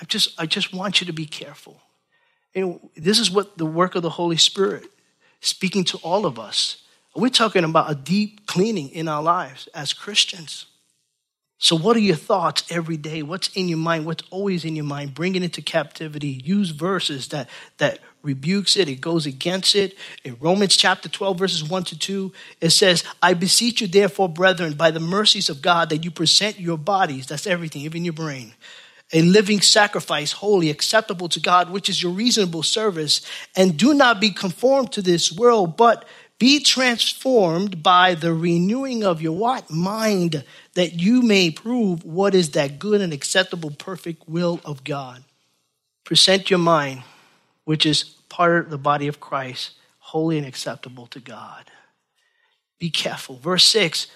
I 0.00 0.04
just 0.04 0.40
I 0.40 0.46
just 0.46 0.72
want 0.72 1.00
you 1.00 1.06
to 1.08 1.12
be 1.12 1.26
careful. 1.26 1.80
And 2.54 2.78
this 2.96 3.18
is 3.18 3.30
what 3.30 3.58
the 3.58 3.66
work 3.66 3.96
of 3.96 4.02
the 4.02 4.10
Holy 4.10 4.36
Spirit 4.36 4.84
speaking 5.40 5.82
to 5.84 5.98
all 5.98 6.26
of 6.26 6.38
us. 6.38 6.83
We're 7.14 7.28
talking 7.28 7.64
about 7.64 7.90
a 7.90 7.94
deep 7.94 8.46
cleaning 8.46 8.90
in 8.90 9.08
our 9.08 9.22
lives 9.22 9.68
as 9.74 9.92
Christians. 9.92 10.66
So, 11.58 11.76
what 11.76 11.96
are 11.96 12.00
your 12.00 12.16
thoughts 12.16 12.64
every 12.70 12.96
day? 12.96 13.22
What's 13.22 13.48
in 13.54 13.68
your 13.68 13.78
mind? 13.78 14.04
What's 14.04 14.24
always 14.30 14.64
in 14.64 14.74
your 14.76 14.84
mind? 14.84 15.14
Bring 15.14 15.36
it 15.36 15.42
into 15.42 15.62
captivity. 15.62 16.40
Use 16.44 16.70
verses 16.70 17.28
that, 17.28 17.48
that 17.78 18.00
rebukes 18.22 18.76
it, 18.76 18.88
it 18.88 19.00
goes 19.00 19.26
against 19.26 19.76
it. 19.76 19.96
In 20.24 20.36
Romans 20.40 20.76
chapter 20.76 21.08
12, 21.08 21.38
verses 21.38 21.64
1 21.64 21.84
to 21.84 21.98
2, 21.98 22.32
it 22.60 22.70
says, 22.70 23.04
I 23.22 23.34
beseech 23.34 23.80
you, 23.80 23.86
therefore, 23.86 24.28
brethren, 24.28 24.74
by 24.74 24.90
the 24.90 25.00
mercies 25.00 25.48
of 25.48 25.62
God, 25.62 25.90
that 25.90 26.04
you 26.04 26.10
present 26.10 26.58
your 26.58 26.78
bodies, 26.78 27.28
that's 27.28 27.46
everything, 27.46 27.82
even 27.82 28.04
your 28.04 28.14
brain, 28.14 28.54
a 29.12 29.22
living 29.22 29.60
sacrifice, 29.60 30.32
holy, 30.32 30.70
acceptable 30.70 31.28
to 31.28 31.40
God, 31.40 31.70
which 31.70 31.88
is 31.88 32.02
your 32.02 32.12
reasonable 32.12 32.62
service. 32.62 33.20
And 33.54 33.76
do 33.76 33.94
not 33.94 34.20
be 34.20 34.30
conformed 34.30 34.92
to 34.92 35.02
this 35.02 35.30
world, 35.30 35.76
but 35.76 36.04
be 36.38 36.60
transformed 36.60 37.82
by 37.82 38.14
the 38.14 38.34
renewing 38.34 39.04
of 39.04 39.22
your 39.22 39.36
what? 39.36 39.70
Mind, 39.70 40.44
that 40.74 40.94
you 40.94 41.22
may 41.22 41.50
prove 41.50 42.04
what 42.04 42.34
is 42.34 42.50
that 42.50 42.78
good 42.78 43.00
and 43.00 43.12
acceptable, 43.12 43.70
perfect 43.70 44.28
will 44.28 44.60
of 44.64 44.84
God. 44.84 45.24
Present 46.04 46.50
your 46.50 46.58
mind, 46.58 47.02
which 47.64 47.86
is 47.86 48.02
part 48.28 48.64
of 48.64 48.70
the 48.70 48.78
body 48.78 49.06
of 49.06 49.20
Christ, 49.20 49.72
holy 49.98 50.36
and 50.36 50.46
acceptable 50.46 51.06
to 51.08 51.20
God. 51.20 51.70
Be 52.78 52.90
careful. 52.90 53.36
Verse 53.36 53.64
6 53.64 54.08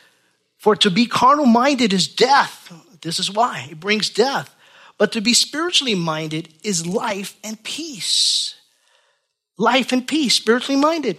For 0.58 0.74
to 0.76 0.90
be 0.90 1.06
carnal 1.06 1.46
minded 1.46 1.92
is 1.92 2.08
death. 2.08 2.72
This 3.00 3.20
is 3.20 3.30
why 3.30 3.68
it 3.70 3.80
brings 3.80 4.10
death. 4.10 4.54
But 4.98 5.12
to 5.12 5.20
be 5.20 5.32
spiritually 5.32 5.94
minded 5.94 6.52
is 6.64 6.84
life 6.84 7.36
and 7.44 7.62
peace. 7.62 8.56
Life 9.56 9.92
and 9.92 10.06
peace, 10.06 10.34
spiritually 10.34 10.80
minded. 10.80 11.18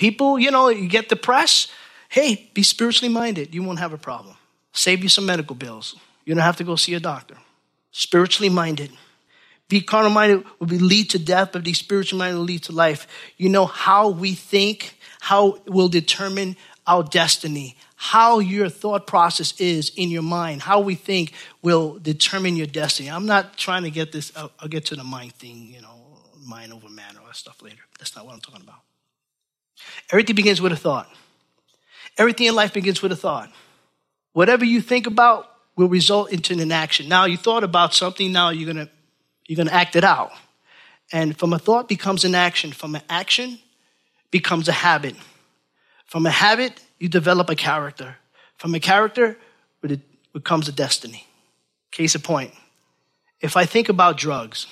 People, 0.00 0.38
you 0.38 0.50
know, 0.50 0.70
you 0.70 0.88
get 0.88 1.10
depressed. 1.10 1.70
Hey, 2.08 2.50
be 2.54 2.62
spiritually 2.62 3.12
minded. 3.12 3.54
You 3.54 3.62
won't 3.62 3.80
have 3.80 3.92
a 3.92 3.98
problem. 3.98 4.34
Save 4.72 5.02
you 5.02 5.10
some 5.10 5.26
medical 5.26 5.54
bills. 5.54 5.94
You 6.24 6.34
don't 6.34 6.42
have 6.42 6.56
to 6.56 6.64
go 6.64 6.74
see 6.74 6.94
a 6.94 7.00
doctor. 7.00 7.36
Spiritually 7.92 8.48
minded. 8.48 8.92
Be 9.68 9.82
carnal 9.82 10.10
minded 10.10 10.46
will 10.58 10.68
be 10.68 10.78
lead 10.78 11.10
to 11.10 11.18
death, 11.18 11.50
but 11.52 11.64
be 11.64 11.74
spiritually 11.74 12.18
minded 12.18 12.38
will 12.38 12.46
lead 12.46 12.62
to 12.62 12.72
life. 12.72 13.06
You 13.36 13.50
know 13.50 13.66
how 13.66 14.08
we 14.08 14.32
think, 14.32 14.96
how 15.20 15.58
will 15.66 15.90
determine 15.90 16.56
our 16.86 17.02
destiny. 17.02 17.76
How 17.96 18.38
your 18.38 18.70
thought 18.70 19.06
process 19.06 19.52
is 19.60 19.92
in 19.96 20.08
your 20.08 20.22
mind, 20.22 20.62
how 20.62 20.80
we 20.80 20.94
think 20.94 21.34
will 21.60 21.98
determine 21.98 22.56
your 22.56 22.66
destiny. 22.66 23.10
I'm 23.10 23.26
not 23.26 23.58
trying 23.58 23.82
to 23.82 23.90
get 23.90 24.12
this, 24.12 24.32
I'll, 24.34 24.50
I'll 24.60 24.68
get 24.68 24.86
to 24.86 24.96
the 24.96 25.04
mind 25.04 25.34
thing, 25.34 25.70
you 25.70 25.82
know, 25.82 26.16
mind 26.42 26.72
over 26.72 26.88
matter, 26.88 27.18
that 27.26 27.36
stuff 27.36 27.60
later. 27.60 27.82
That's 27.98 28.16
not 28.16 28.24
what 28.24 28.32
I'm 28.32 28.40
talking 28.40 28.62
about. 28.62 28.80
Everything 30.10 30.36
begins 30.36 30.60
with 30.60 30.72
a 30.72 30.76
thought. 30.76 31.08
Everything 32.18 32.46
in 32.46 32.54
life 32.54 32.74
begins 32.74 33.02
with 33.02 33.12
a 33.12 33.16
thought. 33.16 33.50
Whatever 34.32 34.64
you 34.64 34.80
think 34.80 35.06
about 35.06 35.50
will 35.76 35.88
result 35.88 36.30
into 36.30 36.52
an 36.60 36.72
action. 36.72 37.08
Now 37.08 37.24
you 37.24 37.36
thought 37.36 37.64
about 37.64 37.94
something, 37.94 38.32
now 38.32 38.50
you're 38.50 38.72
gonna 38.72 38.88
you're 39.46 39.56
gonna 39.56 39.70
act 39.70 39.96
it 39.96 40.04
out. 40.04 40.32
And 41.12 41.36
from 41.36 41.52
a 41.52 41.58
thought 41.58 41.88
becomes 41.88 42.24
an 42.24 42.34
action. 42.34 42.72
From 42.72 42.94
an 42.94 43.02
action 43.08 43.58
becomes 44.30 44.68
a 44.68 44.72
habit. 44.72 45.16
From 46.06 46.26
a 46.26 46.30
habit, 46.30 46.80
you 46.98 47.08
develop 47.08 47.50
a 47.50 47.56
character. 47.56 48.16
From 48.56 48.74
a 48.74 48.80
character, 48.80 49.36
it 49.82 50.00
becomes 50.32 50.68
a 50.68 50.72
destiny. 50.72 51.26
Case 51.90 52.14
in 52.14 52.20
point, 52.20 52.52
if 53.40 53.56
I 53.56 53.64
think 53.64 53.88
about 53.88 54.16
drugs, 54.16 54.66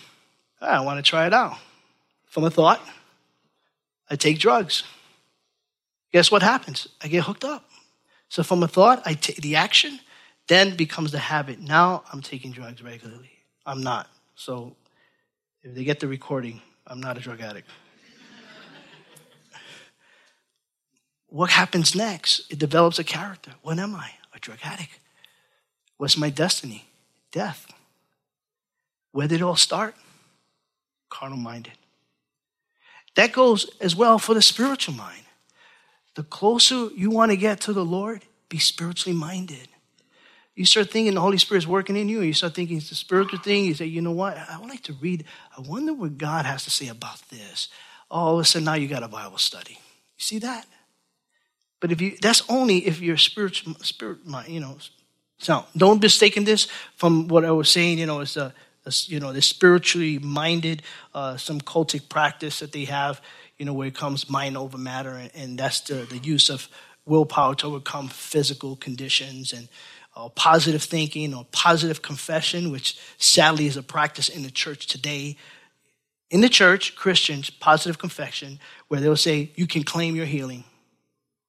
I 0.61 0.81
want 0.81 1.05
to 1.05 1.09
try 1.09 1.27
it 1.27 1.33
out. 1.33 1.57
From 2.27 2.45
a 2.45 2.51
thought, 2.51 2.81
I 4.11 4.17
take 4.17 4.39
drugs. 4.39 4.85
Guess 6.13 6.31
what 6.31 6.43
happens? 6.43 6.89
I 7.03 7.09
get 7.09 7.25
hooked 7.25 7.45
up. 7.45 7.69
So 8.29 8.43
from 8.43 8.63
a 8.63 8.69
thought, 8.69 9.03
I 9.05 9.15
take 9.15 9.37
the 9.37 9.57
action, 9.57 10.01
then 10.49 10.77
becomes 10.77 11.13
the 11.13 11.19
habit. 11.19 11.61
Now 11.61 12.05
I'm 12.13 12.23
taking 12.23 12.53
drugs 12.53 12.83
regularly. 12.83 13.31
I'm 13.67 13.83
not. 13.83 14.09
So 14.35 14.77
if 15.63 15.75
they 15.75 15.85
get 15.85 16.01
the 16.01 16.09
recording, 16.09 16.61
I'm 16.87 17.01
not 17.01 17.17
a 17.17 17.21
drug 17.21 17.41
addict. 17.41 17.69
what 21.29 21.51
happens 21.51 21.95
next? 21.95 22.51
It 22.51 22.59
develops 22.59 22.99
a 22.99 23.05
character. 23.05 23.53
What 23.63 23.79
am 23.79 23.95
I? 23.95 24.11
A 24.35 24.39
drug 24.39 24.59
addict. 24.63 24.99
What's 25.99 26.17
my 26.17 26.31
destiny? 26.31 26.87
Death. 27.33 27.67
Where 29.13 29.29
did 29.29 29.41
it 29.41 29.45
all 29.45 29.57
start? 29.57 29.95
Carnal 31.11 31.39
minded. 31.39 31.73
That 33.17 33.33
goes 33.33 33.69
as 33.81 33.97
well 33.97 34.19
for 34.19 34.35
the 34.35 34.43
spiritual 34.43 34.95
mind. 34.95 35.25
The 36.19 36.25
closer 36.25 36.89
you 36.97 37.11
want 37.11 37.31
to 37.31 37.37
get 37.37 37.61
to 37.61 37.73
the 37.73 37.85
Lord, 37.85 38.25
be 38.49 38.59
spiritually 38.59 39.17
minded. 39.17 39.69
You 40.57 40.65
start 40.65 40.91
thinking 40.91 41.15
the 41.15 41.21
Holy 41.21 41.39
Spirit's 41.39 41.65
working 41.65 41.97
in 41.97 42.09
you, 42.09 42.19
and 42.19 42.27
you 42.27 42.33
start 42.33 42.57
thinking 42.57 42.79
it's 42.79 42.91
a 42.91 42.97
spiritual 42.97 43.39
thing. 43.39 43.67
You 43.67 43.75
say, 43.75 43.85
you 43.85 44.01
know 44.01 44.11
what? 44.11 44.37
I 44.37 44.59
would 44.59 44.69
like 44.69 44.83
to 44.83 44.95
read. 44.95 45.25
I 45.57 45.61
wonder 45.61 45.95
what 45.95 46.19
God 46.19 46.45
has 46.45 46.65
to 46.65 46.71
say 46.71 46.89
about 46.89 47.21
this. 47.31 47.69
All 48.11 48.35
of 48.35 48.41
a 48.41 48.45
sudden, 48.45 48.65
now 48.65 48.75
you 48.75 48.89
got 48.89 49.05
a 49.05 49.09
Bible 49.09 49.39
study. 49.39 49.75
You 49.75 50.19
see 50.19 50.41
that? 50.41 50.67
But 51.79 51.93
if 51.93 52.01
you, 52.01 52.17
that's 52.21 52.43
only 52.49 52.79
if 52.79 53.01
you're 53.01 53.17
spiritual, 53.17 53.75
spirit, 53.83 54.19
you 54.49 54.59
know. 54.59 54.77
So 55.39 55.67
don't 55.77 56.03
mistake 56.03 56.35
this 56.35 56.67
from 56.97 57.29
what 57.29 57.45
I 57.45 57.53
was 57.53 57.71
saying. 57.71 58.01
You 58.01 58.07
know, 58.07 58.23
it's 58.23 58.37
a, 58.37 58.53
a 58.85 58.93
you 59.07 59.21
know, 59.21 59.33
the 59.33 59.41
spiritually 59.41 60.19
minded, 60.19 60.83
uh, 61.15 61.37
some 61.37 61.61
cultic 61.61 62.09
practice 62.09 62.59
that 62.59 62.73
they 62.73 62.87
have 62.87 63.21
you 63.59 63.67
know, 63.67 63.73
where 63.73 63.89
it 63.89 63.95
comes 63.95 64.31
mind 64.31 64.57
over 64.57 64.79
matter, 64.79 65.11
and, 65.11 65.31
and 65.35 65.59
that's 65.59 65.81
the, 65.81 65.95
the 65.95 66.19
use 66.19 66.49
of 66.49 66.69
willpower 67.05 67.55
to 67.57 67.67
overcome 67.67 68.09
physical 68.09 68.77
conditions 68.77 69.53
and 69.53 69.69
uh, 70.15 70.29
positive 70.31 70.83
thinking 70.83 71.35
or 71.35 71.47
positive 71.53 72.03
confession, 72.03 72.71
which 72.71 72.99
sadly 73.19 73.67
is 73.67 73.77
a 73.77 73.83
practice 73.83 74.29
in 74.29 74.43
the 74.43 74.51
church 74.51 74.87
today. 74.87 75.37
In 76.31 76.41
the 76.41 76.49
church, 76.49 76.95
Christians, 76.97 77.51
positive 77.51 77.99
confession, 77.99 78.61
where 78.89 79.01
they'll 79.01 79.17
say, 79.17 79.51
you 79.55 79.67
can 79.67 79.85
claim 79.85 80.15
your 80.15 80.27
healing. 80.27 80.65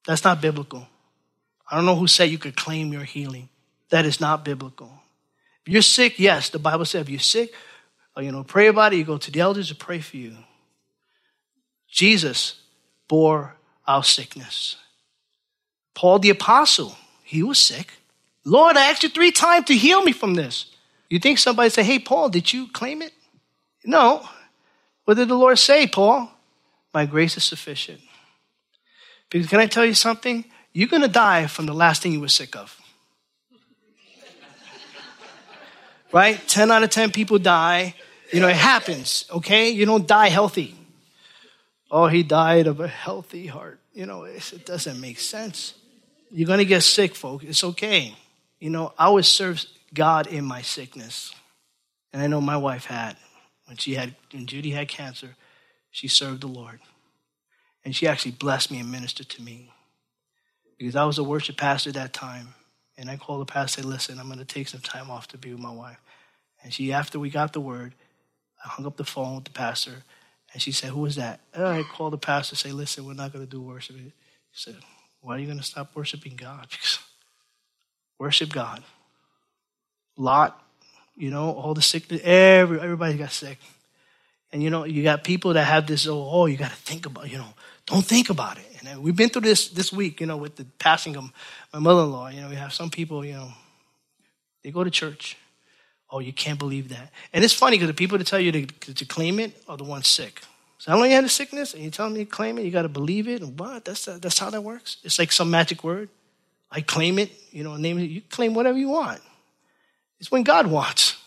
That's 0.05 0.23
not 0.23 0.41
biblical. 0.41 0.87
I 1.69 1.75
don't 1.75 1.85
know 1.85 1.95
who 1.95 2.07
said 2.07 2.29
you 2.29 2.37
could 2.37 2.55
claim 2.55 2.93
your 2.93 3.03
healing. 3.03 3.49
That 3.89 4.05
is 4.05 4.21
not 4.21 4.45
biblical. 4.45 4.91
If 5.65 5.73
you're 5.73 5.81
sick, 5.81 6.19
yes, 6.19 6.49
the 6.49 6.59
Bible 6.59 6.85
said 6.85 7.01
if 7.01 7.09
you're 7.09 7.19
sick, 7.19 7.53
uh, 8.17 8.21
you 8.21 8.31
know, 8.31 8.43
pray 8.43 8.67
about 8.67 8.93
it. 8.93 8.97
You 8.97 9.03
go 9.03 9.17
to 9.17 9.31
the 9.31 9.39
elders 9.39 9.67
to 9.69 9.75
pray 9.75 9.99
for 9.99 10.17
you. 10.17 10.35
Jesus 11.89 12.61
bore 13.07 13.55
our 13.87 14.03
sickness. 14.03 14.77
Paul 15.95 16.19
the 16.19 16.29
apostle, 16.29 16.95
he 17.23 17.43
was 17.43 17.57
sick. 17.57 17.93
Lord, 18.45 18.77
I 18.77 18.89
asked 18.89 19.03
you 19.03 19.09
three 19.09 19.31
times 19.31 19.65
to 19.65 19.75
heal 19.75 20.01
me 20.03 20.11
from 20.11 20.35
this. 20.35 20.67
You 21.09 21.19
think 21.19 21.39
somebody 21.39 21.69
say, 21.69 21.83
Hey, 21.83 21.99
Paul, 21.99 22.29
did 22.29 22.53
you 22.53 22.67
claim 22.71 23.01
it? 23.01 23.13
No. 23.83 24.27
What 25.05 25.17
did 25.17 25.27
the 25.27 25.35
Lord 25.35 25.57
say, 25.57 25.87
Paul? 25.87 26.31
My 26.93 27.05
grace 27.05 27.35
is 27.35 27.43
sufficient. 27.43 27.99
Because 29.29 29.47
can 29.47 29.59
I 29.59 29.65
tell 29.65 29.85
you 29.85 29.93
something? 29.93 30.45
You're 30.73 30.87
going 30.87 31.01
to 31.01 31.07
die 31.07 31.47
from 31.47 31.65
the 31.65 31.73
last 31.73 32.01
thing 32.01 32.11
you 32.11 32.19
were 32.19 32.27
sick 32.27 32.55
of. 32.55 32.79
right? 36.11 36.39
10 36.47 36.71
out 36.71 36.83
of 36.83 36.89
10 36.89 37.11
people 37.11 37.39
die. 37.39 37.95
You 38.31 38.39
know, 38.39 38.47
it 38.47 38.55
happens, 38.55 39.25
okay? 39.31 39.69
You 39.69 39.85
don't 39.85 40.07
die 40.07 40.29
healthy. 40.29 40.75
Oh, 41.91 42.07
he 42.07 42.23
died 42.23 42.67
of 42.67 42.79
a 42.79 42.87
healthy 42.87 43.47
heart. 43.47 43.79
You 43.93 44.05
know, 44.05 44.23
it 44.23 44.65
doesn't 44.65 44.99
make 44.99 45.19
sense. 45.19 45.73
You're 46.31 46.47
going 46.47 46.59
to 46.59 46.65
get 46.65 46.83
sick, 46.83 47.15
folks. 47.15 47.43
It's 47.45 47.63
okay. 47.63 48.15
You 48.59 48.69
know, 48.69 48.93
I 48.97 49.05
always 49.05 49.27
serve 49.27 49.65
God 49.93 50.27
in 50.27 50.45
my 50.45 50.61
sickness. 50.61 51.33
And 52.13 52.21
I 52.21 52.27
know 52.27 52.41
my 52.41 52.57
wife 52.57 52.85
had. 52.85 53.17
When 53.65 53.77
she 53.77 53.95
had, 53.95 54.15
when 54.31 54.45
Judy 54.45 54.71
had 54.71 54.87
cancer, 54.87 55.35
she 55.91 56.07
served 56.07 56.41
the 56.41 56.47
Lord. 56.47 56.79
And 57.83 57.95
she 57.95 58.07
actually 58.07 58.31
blessed 58.31 58.71
me 58.71 58.79
and 58.79 58.91
ministered 58.91 59.29
to 59.29 59.41
me. 59.41 59.71
Because 60.77 60.95
I 60.95 61.05
was 61.05 61.17
a 61.17 61.23
worship 61.23 61.57
pastor 61.57 61.89
at 61.89 61.95
that 61.95 62.13
time. 62.13 62.53
And 62.97 63.09
I 63.09 63.17
called 63.17 63.41
the 63.41 63.51
pastor 63.51 63.81
and 63.81 63.85
said, 63.85 63.91
listen, 63.93 64.19
I'm 64.19 64.27
going 64.27 64.39
to 64.39 64.45
take 64.45 64.67
some 64.67 64.81
time 64.81 65.09
off 65.09 65.27
to 65.29 65.37
be 65.37 65.51
with 65.51 65.61
my 65.61 65.71
wife. 65.71 66.01
And 66.63 66.73
she, 66.73 66.91
after 66.93 67.19
we 67.19 67.29
got 67.29 67.53
the 67.53 67.61
word, 67.61 67.95
I 68.63 68.67
hung 68.67 68.85
up 68.85 68.97
the 68.97 69.05
phone 69.05 69.35
with 69.35 69.45
the 69.45 69.51
pastor 69.51 70.03
and 70.53 70.61
she 70.61 70.71
said, 70.71 70.91
Who 70.91 71.01
was 71.01 71.15
that? 71.15 71.41
And 71.53 71.63
I 71.63 71.83
called 71.83 72.13
the 72.13 72.17
pastor 72.17 72.53
and 72.53 72.59
say, 72.59 72.71
Listen, 72.71 73.05
we're 73.05 73.13
not 73.13 73.33
going 73.33 73.45
to 73.45 73.49
do 73.49 73.61
worship. 73.61 73.95
He 73.95 74.11
said, 74.51 74.75
Why 75.21 75.35
are 75.35 75.39
you 75.39 75.45
going 75.45 75.59
to 75.59 75.63
stop 75.63 75.95
worshiping 75.95 76.35
God? 76.35 76.67
Because 76.79 76.99
worship 78.17 78.51
God. 78.51 78.83
Lot, 80.17 80.61
you 81.15 81.31
know, 81.31 81.51
all 81.51 81.73
the 81.73 81.81
sickness, 81.81 82.21
every, 82.23 82.79
everybody 82.79 83.17
got 83.17 83.31
sick. 83.31 83.57
And 84.51 84.61
you 84.61 84.69
know, 84.69 84.83
you 84.83 85.03
got 85.03 85.23
people 85.23 85.53
that 85.53 85.63
have 85.63 85.87
this, 85.87 86.07
oh, 86.07 86.27
oh 86.29 86.45
you 86.47 86.57
got 86.57 86.71
to 86.71 86.75
think 86.75 87.05
about, 87.05 87.31
you 87.31 87.37
know, 87.37 87.53
don't 87.85 88.03
think 88.03 88.29
about 88.29 88.57
it. 88.57 88.65
And 88.79 88.97
uh, 88.97 89.01
we've 89.01 89.15
been 89.15 89.29
through 89.29 89.43
this 89.43 89.69
this 89.69 89.93
week, 89.93 90.19
you 90.19 90.27
know, 90.27 90.37
with 90.37 90.55
the 90.55 90.65
passing 90.79 91.15
of 91.15 91.31
my 91.71 91.79
mother 91.79 92.01
in 92.01 92.11
law. 92.11 92.27
You 92.27 92.41
know, 92.41 92.49
we 92.49 92.55
have 92.55 92.73
some 92.73 92.89
people, 92.89 93.23
you 93.23 93.33
know, 93.33 93.51
they 94.63 94.71
go 94.71 94.83
to 94.83 94.91
church 94.91 95.37
Oh, 96.11 96.19
you 96.19 96.33
can't 96.33 96.57
believe 96.57 96.89
that. 96.89 97.11
And 97.33 97.43
it's 97.43 97.53
funny 97.53 97.77
because 97.77 97.87
the 97.87 97.93
people 97.93 98.17
that 98.17 98.25
tell 98.25 98.39
you 98.39 98.51
to, 98.51 98.93
to 98.93 99.05
claim 99.05 99.39
it 99.39 99.61
are 99.67 99.77
the 99.77 99.83
ones 99.83 100.07
sick. 100.07 100.41
So 100.79 100.95
long 100.95 101.09
you 101.09 101.15
had 101.15 101.23
a 101.23 101.29
sickness 101.29 101.73
and 101.73 101.83
you 101.83 101.91
tell 101.91 102.09
me 102.09 102.23
to 102.23 102.25
claim 102.25 102.57
it, 102.57 102.63
you 102.63 102.71
got 102.71 102.83
to 102.83 102.89
believe 102.89 103.27
it. 103.27 103.41
And 103.41 103.59
what? 103.59 103.85
That's, 103.85 104.07
uh, 104.07 104.17
that's 104.19 104.39
how 104.39 104.49
that 104.49 104.61
works. 104.61 104.97
It's 105.03 105.19
like 105.19 105.31
some 105.31 105.51
magic 105.51 105.83
word. 105.83 106.09
I 106.71 106.81
claim 106.81 107.19
it, 107.19 107.31
you 107.51 107.63
know, 107.63 107.75
name 107.75 107.99
it. 107.99 108.03
You 108.03 108.21
claim 108.21 108.53
whatever 108.53 108.77
you 108.77 108.89
want. 108.89 109.21
It's 110.19 110.31
when 110.31 110.43
God 110.43 110.67
wants. 110.67 111.17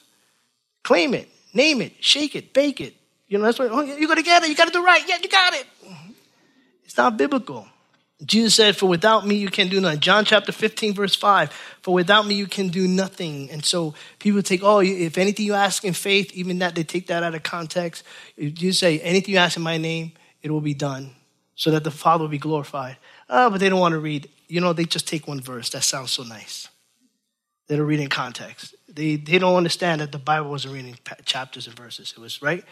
Claim 0.82 1.14
it, 1.14 1.28
name 1.52 1.80
it, 1.80 1.92
shake 2.00 2.34
it, 2.34 2.52
bake 2.52 2.80
it. 2.80 2.94
You 3.28 3.38
know, 3.38 3.44
that's 3.44 3.58
what, 3.58 3.70
oh, 3.70 3.80
you're 3.82 4.08
going 4.08 4.16
to 4.16 4.22
get 4.22 4.42
it. 4.42 4.48
You 4.48 4.56
got 4.56 4.66
to 4.66 4.72
do 4.72 4.84
right. 4.84 5.02
Yeah, 5.06 5.18
you 5.22 5.28
got 5.28 5.54
it. 5.54 5.66
It's 6.84 6.96
not 6.96 7.16
biblical. 7.16 7.66
Jesus 8.24 8.54
said, 8.54 8.76
For 8.76 8.86
without 8.86 9.26
me 9.26 9.36
you 9.36 9.48
can 9.48 9.68
do 9.68 9.80
nothing. 9.80 10.00
John 10.00 10.24
chapter 10.24 10.52
15, 10.52 10.94
verse 10.94 11.14
5. 11.14 11.52
For 11.80 11.92
without 11.94 12.26
me 12.26 12.34
you 12.34 12.46
can 12.46 12.68
do 12.68 12.86
nothing. 12.86 13.50
And 13.50 13.64
so 13.64 13.94
people 14.18 14.42
take, 14.42 14.62
oh, 14.62 14.80
if 14.80 15.18
anything 15.18 15.46
you 15.46 15.54
ask 15.54 15.84
in 15.84 15.92
faith, 15.92 16.32
even 16.32 16.58
that, 16.60 16.74
they 16.74 16.84
take 16.84 17.08
that 17.08 17.22
out 17.22 17.34
of 17.34 17.42
context. 17.42 18.04
You 18.36 18.72
say, 18.72 19.00
anything 19.00 19.34
you 19.34 19.38
ask 19.38 19.56
in 19.56 19.62
my 19.62 19.78
name, 19.78 20.12
it 20.42 20.50
will 20.50 20.60
be 20.60 20.74
done 20.74 21.10
so 21.54 21.70
that 21.70 21.84
the 21.84 21.90
Father 21.90 22.22
will 22.22 22.28
be 22.28 22.38
glorified. 22.38 22.96
Oh, 23.28 23.50
but 23.50 23.60
they 23.60 23.68
don't 23.68 23.80
want 23.80 23.92
to 23.92 24.00
read. 24.00 24.28
You 24.48 24.60
know, 24.60 24.72
they 24.72 24.84
just 24.84 25.08
take 25.08 25.26
one 25.26 25.40
verse. 25.40 25.70
That 25.70 25.82
sounds 25.82 26.10
so 26.10 26.22
nice. 26.22 26.68
They 27.68 27.76
don't 27.76 27.86
read 27.86 28.00
in 28.00 28.08
context. 28.08 28.74
They, 28.88 29.16
they 29.16 29.38
don't 29.38 29.56
understand 29.56 30.00
that 30.00 30.12
the 30.12 30.18
Bible 30.18 30.50
wasn't 30.50 30.74
reading 30.74 30.98
chapters 31.24 31.66
and 31.66 31.76
verses. 31.76 32.12
It 32.16 32.20
was, 32.20 32.42
right? 32.42 32.64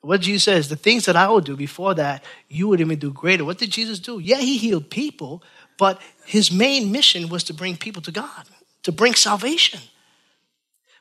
What 0.00 0.20
Jesus 0.20 0.44
says, 0.44 0.68
the 0.68 0.76
things 0.76 1.06
that 1.06 1.16
I 1.16 1.28
will 1.28 1.40
do 1.40 1.56
before 1.56 1.94
that, 1.94 2.22
you 2.48 2.68
would 2.68 2.80
even 2.80 2.98
do 2.98 3.12
greater. 3.12 3.44
What 3.44 3.58
did 3.58 3.70
Jesus 3.70 3.98
do? 3.98 4.20
Yeah, 4.20 4.38
he 4.38 4.56
healed 4.56 4.90
people, 4.90 5.42
but 5.76 6.00
his 6.24 6.52
main 6.52 6.92
mission 6.92 7.28
was 7.28 7.44
to 7.44 7.54
bring 7.54 7.76
people 7.76 8.02
to 8.02 8.12
God, 8.12 8.46
to 8.84 8.92
bring 8.92 9.14
salvation. 9.14 9.80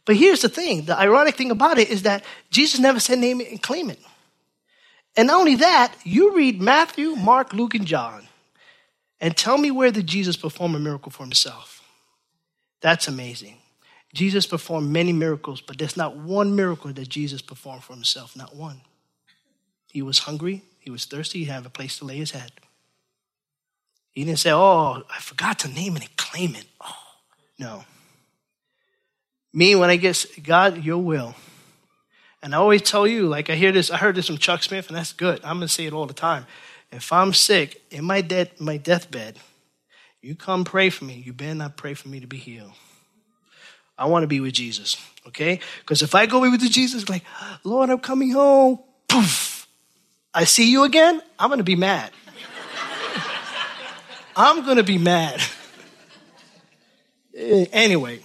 But 0.06 0.16
here's 0.16 0.42
the 0.42 0.50
thing 0.50 0.86
the 0.86 0.98
ironic 0.98 1.36
thing 1.36 1.51
about 1.51 1.77
it 1.77 1.89
is 1.89 2.04
that 2.04 2.24
Jesus 2.50 2.80
never 2.80 3.00
said 3.00 3.20
name 3.20 3.42
it 3.42 3.51
and 3.51 3.62
claim 3.62 3.89
it. 3.89 4.00
And 5.16 5.27
not 5.27 5.39
only 5.39 5.56
that, 5.56 5.94
you 6.04 6.36
read 6.36 6.62
Matthew, 6.62 7.16
Mark, 7.16 7.54
Luke, 7.54 7.75
and 7.75 7.86
John, 7.86 8.27
and 9.20 9.36
tell 9.36 9.58
me 9.58 9.70
where 9.72 9.92
did 9.92 10.08
Jesus 10.08 10.38
perform 10.38 10.75
a 10.75 10.80
miracle 10.80 11.12
for 11.12 11.24
himself? 11.24 11.84
That's 12.82 13.08
amazing. 13.08 13.58
Jesus 14.17 14.47
performed 14.47 14.91
many 14.91 15.13
miracles, 15.13 15.62
but 15.62 15.77
there's 15.77 15.95
not 15.95 16.17
one 16.17 16.55
miracle 16.55 16.91
that 16.91 17.07
Jesus 17.07 17.39
performed 17.39 17.83
for 17.83 17.93
himself, 17.93 18.36
not 18.36 18.55
one. 18.55 18.81
He 19.91 20.01
was 20.01 20.17
hungry, 20.17 20.63
he 20.79 20.89
was 20.89 21.05
thirsty, 21.05 21.39
he 21.39 21.45
had 21.45 21.63
a 21.67 21.69
place 21.69 22.00
to 22.00 22.05
lay 22.05 22.17
his 22.17 22.31
head. 22.31 22.51
He 24.13 24.24
didn't 24.24 24.39
say, 24.39 24.51
Oh, 24.51 25.03
I 25.07 25.19
forgot 25.19 25.59
to 25.59 25.67
name 25.67 25.95
it 25.97 26.01
and 26.01 26.17
claim 26.17 26.55
it. 26.55 26.65
Oh, 26.81 26.95
no. 27.59 27.83
Me, 29.53 29.75
when 29.75 29.91
I 29.91 29.97
get, 29.97 30.25
God, 30.41 30.83
your 30.83 30.97
will. 30.97 31.36
And 32.41 32.55
I 32.55 32.57
always 32.57 32.81
tell 32.81 33.05
you, 33.05 33.27
like 33.27 33.51
I 33.51 33.55
hear 33.55 33.71
this, 33.71 33.91
I 33.91 33.97
heard 33.97 34.15
this 34.15 34.25
from 34.25 34.39
Chuck 34.39 34.63
Smith, 34.63 34.88
and 34.88 34.97
that's 34.97 35.13
good. 35.13 35.41
I'm 35.43 35.57
gonna 35.57 35.67
say 35.67 35.86
it 35.86 35.93
all 35.93 36.07
the 36.07 36.15
time. 36.15 36.47
If 36.91 37.13
I'm 37.13 37.33
sick 37.33 37.83
in 37.91 38.03
my 38.03 38.21
dead 38.21 38.59
my 38.59 38.77
deathbed, 38.77 39.38
you 40.24 40.33
come 40.33 40.65
pray 40.65 40.89
for 40.89 41.05
me. 41.05 41.21
You 41.24 41.33
better 41.33 41.53
not 41.53 41.77
pray 41.77 41.93
for 41.93 42.09
me 42.09 42.19
to 42.19 42.27
be 42.27 42.38
healed. 42.38 42.74
I 43.98 44.06
want 44.06 44.24
to 44.24 44.27
be 44.27 44.39
with 44.39 44.54
Jesus, 44.54 44.98
okay? 45.27 45.60
Because 45.80 46.01
if 46.01 46.13
I 46.13 46.25
go 46.25 46.38
away 46.38 46.50
with 46.50 46.62
Jesus, 46.62 47.10
like, 47.10 47.24
Lord, 47.63 47.89
I'm 47.89 48.00
coming 48.00 48.32
home, 48.32 48.80
poof, 49.08 49.68
I 50.34 50.44
see 50.44 50.72
you 50.72 50.84
again, 50.84 51.22
I'm 51.39 51.50
going 51.50 51.58
to 51.60 51.63
be 51.63 51.75
mad. 51.75 52.12
I'm 54.36 54.63
going 54.63 54.77
to 54.77 54.84
be 54.84 54.98
mad. 54.98 55.42
Anyway, 57.39 58.20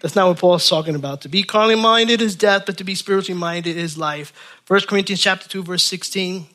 that's 0.00 0.14
not 0.14 0.28
what 0.28 0.38
Paul's 0.38 0.68
talking 0.68 0.94
about. 0.94 1.22
To 1.22 1.28
be 1.28 1.42
carnally 1.42 1.74
minded 1.74 2.22
is 2.22 2.36
death, 2.36 2.62
but 2.64 2.78
to 2.78 2.84
be 2.84 2.94
spiritually 2.94 3.36
minded 3.36 3.76
is 3.76 3.98
life. 3.98 4.32
1 4.68 4.82
Corinthians 4.82 5.20
chapter 5.20 5.48
2, 5.48 5.64
verse 5.64 5.82
16, 5.82 6.46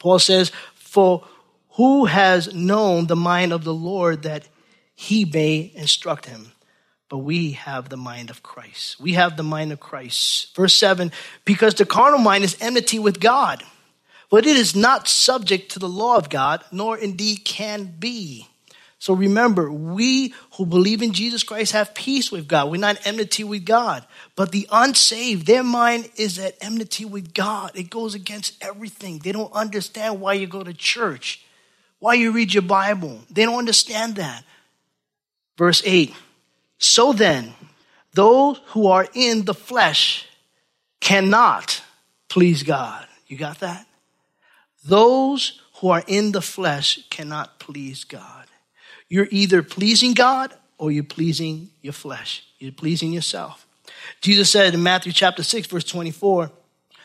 Paul 0.00 0.18
says, 0.18 0.50
For 0.74 1.24
who 1.74 2.06
has 2.06 2.52
known 2.52 3.06
the 3.06 3.14
mind 3.14 3.52
of 3.52 3.62
the 3.62 3.72
Lord 3.72 4.24
that 4.24 4.48
he 5.00 5.24
may 5.24 5.70
instruct 5.76 6.26
him? 6.26 6.50
But 7.08 7.18
we 7.18 7.52
have 7.52 7.88
the 7.88 7.96
mind 7.96 8.30
of 8.30 8.42
Christ. 8.42 9.00
We 9.00 9.12
have 9.12 9.36
the 9.36 9.44
mind 9.44 9.70
of 9.70 9.78
Christ. 9.78 10.56
Verse 10.56 10.74
7 10.74 11.12
Because 11.44 11.74
the 11.74 11.86
carnal 11.86 12.18
mind 12.18 12.42
is 12.42 12.56
enmity 12.60 12.98
with 12.98 13.20
God, 13.20 13.62
but 14.28 14.44
it 14.44 14.56
is 14.56 14.74
not 14.74 15.06
subject 15.06 15.70
to 15.70 15.78
the 15.78 15.88
law 15.88 16.16
of 16.16 16.28
God, 16.28 16.64
nor 16.72 16.98
indeed 16.98 17.44
can 17.44 17.94
be. 18.00 18.48
So 18.98 19.14
remember, 19.14 19.70
we 19.70 20.34
who 20.56 20.66
believe 20.66 21.00
in 21.00 21.12
Jesus 21.12 21.44
Christ 21.44 21.70
have 21.70 21.94
peace 21.94 22.32
with 22.32 22.48
God. 22.48 22.68
We're 22.68 22.80
not 22.80 23.06
enmity 23.06 23.44
with 23.44 23.64
God. 23.64 24.04
But 24.34 24.50
the 24.50 24.66
unsaved, 24.72 25.46
their 25.46 25.62
mind 25.62 26.10
is 26.16 26.40
at 26.40 26.56
enmity 26.60 27.04
with 27.04 27.32
God. 27.34 27.70
It 27.76 27.88
goes 27.88 28.16
against 28.16 28.60
everything. 28.60 29.20
They 29.20 29.30
don't 29.30 29.52
understand 29.52 30.20
why 30.20 30.32
you 30.32 30.48
go 30.48 30.64
to 30.64 30.74
church, 30.74 31.44
why 32.00 32.14
you 32.14 32.32
read 32.32 32.52
your 32.52 32.64
Bible. 32.64 33.20
They 33.30 33.44
don't 33.44 33.58
understand 33.58 34.16
that. 34.16 34.42
Verse 35.58 35.82
8 35.84 36.14
So 36.78 37.12
then, 37.12 37.52
those 38.14 38.60
who 38.68 38.86
are 38.86 39.06
in 39.12 39.44
the 39.44 39.54
flesh 39.54 40.26
cannot 41.00 41.82
please 42.28 42.62
God. 42.62 43.06
You 43.26 43.36
got 43.36 43.60
that? 43.60 43.86
Those 44.84 45.60
who 45.80 45.90
are 45.90 46.02
in 46.06 46.32
the 46.32 46.40
flesh 46.40 47.00
cannot 47.10 47.58
please 47.58 48.04
God. 48.04 48.46
You're 49.08 49.28
either 49.30 49.62
pleasing 49.62 50.14
God 50.14 50.54
or 50.78 50.90
you're 50.90 51.04
pleasing 51.04 51.70
your 51.82 51.92
flesh. 51.92 52.44
You're 52.58 52.72
pleasing 52.72 53.12
yourself. 53.12 53.66
Jesus 54.20 54.50
said 54.50 54.74
in 54.74 54.82
Matthew 54.82 55.12
chapter 55.12 55.42
6, 55.42 55.66
verse 55.66 55.84
24, 55.84 56.50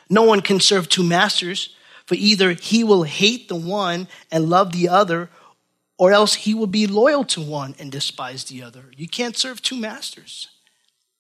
no 0.09 0.23
one 0.23 0.41
can 0.41 0.59
serve 0.59 0.89
two 0.89 1.03
masters, 1.03 1.75
for 2.05 2.15
either 2.15 2.51
he 2.51 2.83
will 2.83 3.03
hate 3.03 3.47
the 3.47 3.55
one 3.55 4.07
and 4.31 4.49
love 4.49 4.71
the 4.71 4.89
other, 4.89 5.29
or 5.97 6.11
else 6.11 6.33
he 6.33 6.53
will 6.53 6.67
be 6.67 6.87
loyal 6.87 7.23
to 7.23 7.41
one 7.41 7.75
and 7.79 7.91
despise 7.91 8.45
the 8.45 8.63
other. 8.63 8.85
You 8.95 9.07
can't 9.07 9.37
serve 9.37 9.61
two 9.61 9.77
masters. 9.77 10.49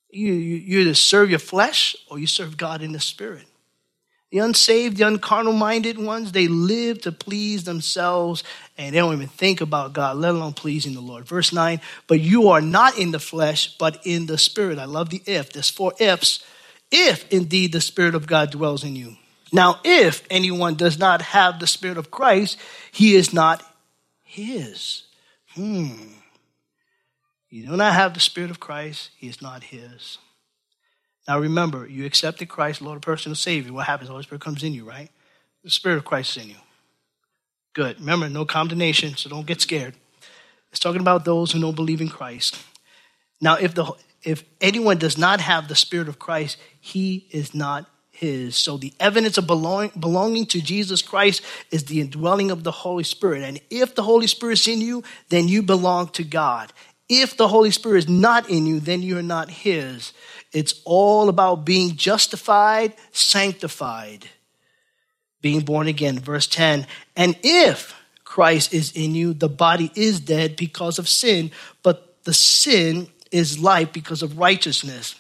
You, 0.09 0.33
you, 0.33 0.55
you 0.57 0.79
either 0.81 0.93
serve 0.93 1.29
your 1.29 1.39
flesh 1.39 1.95
or 2.09 2.19
you 2.19 2.27
serve 2.27 2.57
God 2.57 2.81
in 2.81 2.91
the 2.91 2.99
spirit. 2.99 3.45
The 4.31 4.39
unsaved, 4.39 4.97
the 4.97 5.03
uncarnal 5.03 5.55
minded 5.55 5.99
ones, 5.99 6.31
they 6.31 6.47
live 6.47 7.01
to 7.01 7.11
please 7.11 7.65
themselves 7.65 8.43
and 8.79 8.93
they 8.93 8.99
don't 8.99 9.13
even 9.13 9.27
think 9.27 9.61
about 9.61 9.93
God, 9.93 10.17
let 10.17 10.33
alone 10.33 10.53
pleasing 10.53 10.93
the 10.93 11.01
Lord. 11.01 11.25
Verse 11.25 11.53
9, 11.53 11.79
but 12.07 12.19
you 12.19 12.49
are 12.49 12.61
not 12.61 12.97
in 12.97 13.11
the 13.11 13.19
flesh, 13.19 13.77
but 13.77 13.99
in 14.05 14.25
the 14.25 14.39
spirit. 14.39 14.79
I 14.79 14.85
love 14.85 15.11
the 15.11 15.21
if. 15.27 15.53
There's 15.53 15.69
four 15.69 15.93
ifs. 15.99 16.43
If 16.91 17.31
indeed 17.31 17.73
the 17.73 17.81
spirit 17.81 18.15
of 18.15 18.25
God 18.25 18.49
dwells 18.49 18.83
in 18.83 18.95
you. 18.95 19.17
Now, 19.51 19.79
if 19.83 20.23
anyone 20.31 20.73
does 20.73 20.97
not 20.97 21.21
have 21.21 21.59
the 21.59 21.67
spirit 21.67 21.99
of 21.99 22.09
Christ, 22.09 22.57
he 22.91 23.15
is 23.15 23.33
not 23.33 23.63
his. 24.33 25.03
Hmm. 25.49 25.91
You 27.49 27.67
do 27.67 27.77
not 27.77 27.93
have 27.93 28.13
the 28.13 28.19
spirit 28.19 28.49
of 28.49 28.59
Christ, 28.59 29.11
he 29.15 29.27
is 29.27 29.41
not 29.41 29.65
his. 29.65 30.17
Now 31.27 31.39
remember, 31.39 31.87
you 31.87 32.05
accepted 32.05 32.49
Christ, 32.49 32.81
Lord, 32.81 33.01
personal 33.01 33.35
Savior. 33.35 33.71
What 33.71 33.85
happens? 33.85 34.07
The 34.07 34.13
Holy 34.13 34.23
Spirit 34.23 34.41
comes 34.41 34.63
in 34.63 34.73
you, 34.73 34.83
right? 34.83 35.09
The 35.63 35.69
Spirit 35.69 35.97
of 35.97 36.05
Christ 36.05 36.35
is 36.35 36.43
in 36.43 36.49
you. 36.49 36.55
Good. 37.73 37.99
Remember, 37.99 38.27
no 38.27 38.43
condemnation, 38.43 39.15
so 39.15 39.29
don't 39.29 39.45
get 39.45 39.61
scared. 39.61 39.95
It's 40.71 40.79
talking 40.79 41.01
about 41.01 41.25
those 41.25 41.51
who 41.51 41.61
don't 41.61 41.75
believe 41.75 42.01
in 42.01 42.09
Christ. 42.09 42.57
Now, 43.39 43.55
if 43.55 43.75
the 43.75 43.91
if 44.23 44.43
anyone 44.61 44.97
does 44.97 45.17
not 45.17 45.41
have 45.41 45.67
the 45.67 45.75
Spirit 45.75 46.07
of 46.07 46.17
Christ, 46.17 46.57
he 46.79 47.27
is 47.29 47.53
not 47.53 47.89
his. 48.13 48.55
So 48.55 48.77
the 48.77 48.93
evidence 48.99 49.37
of 49.37 49.47
belong, 49.47 49.91
belonging 49.99 50.45
to 50.47 50.61
Jesus 50.61 51.01
Christ 51.01 51.41
is 51.71 51.85
the 51.85 51.99
indwelling 51.99 52.51
of 52.51 52.63
the 52.63 52.71
Holy 52.71 53.03
Spirit. 53.03 53.43
And 53.43 53.59
if 53.69 53.95
the 53.95 54.03
Holy 54.03 54.27
Spirit 54.27 54.59
is 54.59 54.67
in 54.67 54.81
you, 54.81 55.03
then 55.29 55.47
you 55.47 55.63
belong 55.63 56.07
to 56.09 56.23
God. 56.23 56.71
If 57.09 57.35
the 57.35 57.47
Holy 57.47 57.71
Spirit 57.71 57.97
is 57.97 58.09
not 58.09 58.49
in 58.49 58.65
you, 58.65 58.79
then 58.79 59.01
you're 59.01 59.21
not 59.21 59.49
his. 59.49 60.13
It's 60.53 60.79
all 60.85 61.27
about 61.27 61.65
being 61.65 61.95
justified, 61.95 62.93
sanctified, 63.11 64.29
being 65.41 65.61
born 65.61 65.87
again. 65.87 66.19
Verse 66.19 66.47
10 66.47 66.85
And 67.15 67.35
if 67.43 67.95
Christ 68.23 68.73
is 68.73 68.91
in 68.91 69.15
you, 69.15 69.33
the 69.33 69.49
body 69.49 69.91
is 69.95 70.19
dead 70.19 70.55
because 70.55 70.99
of 70.99 71.09
sin, 71.09 71.51
but 71.81 72.23
the 72.23 72.33
sin 72.33 73.07
is 73.31 73.59
life 73.59 73.91
because 73.91 74.21
of 74.21 74.37
righteousness. 74.37 75.15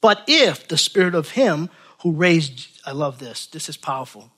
But 0.00 0.22
if 0.28 0.68
the 0.68 0.78
spirit 0.78 1.16
of 1.16 1.30
him 1.30 1.68
who 2.02 2.12
raised, 2.12 2.80
I 2.84 2.92
love 2.92 3.18
this, 3.18 3.46
this 3.46 3.68
is 3.68 3.76
powerful. 3.76 4.30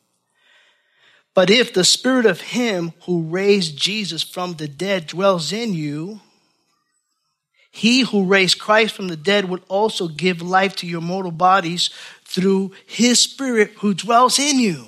But 1.35 1.51
if 1.51 1.73
the 1.73 1.85
spirit 1.85 2.27
of 2.27 2.41
him 2.41 2.93
who 3.07 3.23
raised 3.23 3.77
Jesus 3.77 4.23
from 4.23 4.55
the 4.55 4.69
dead 4.69 5.07
dwells 5.07 5.53
in 5.53 5.73
you, 5.73 6.21
he 7.71 8.01
who 8.01 8.25
raised 8.25 8.59
Christ 8.59 8.95
from 8.95 9.09
the 9.09 9.17
dead 9.17 9.49
would 9.49 9.63
also 9.69 10.09
give 10.09 10.43
life 10.43 10.75
to 10.77 10.87
your 10.87 11.01
mortal 11.01 11.31
bodies 11.31 11.91
through 12.25 12.73
his 12.87 13.21
spirit 13.21 13.73
who 13.79 13.95
dwells 13.95 14.39
in 14.39 14.59
you. 14.59 14.87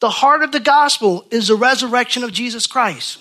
The 0.00 0.10
heart 0.10 0.42
of 0.42 0.50
the 0.50 0.60
gospel 0.60 1.24
is 1.30 1.46
the 1.48 1.54
resurrection 1.54 2.24
of 2.24 2.32
Jesus 2.32 2.66
Christ. 2.66 3.20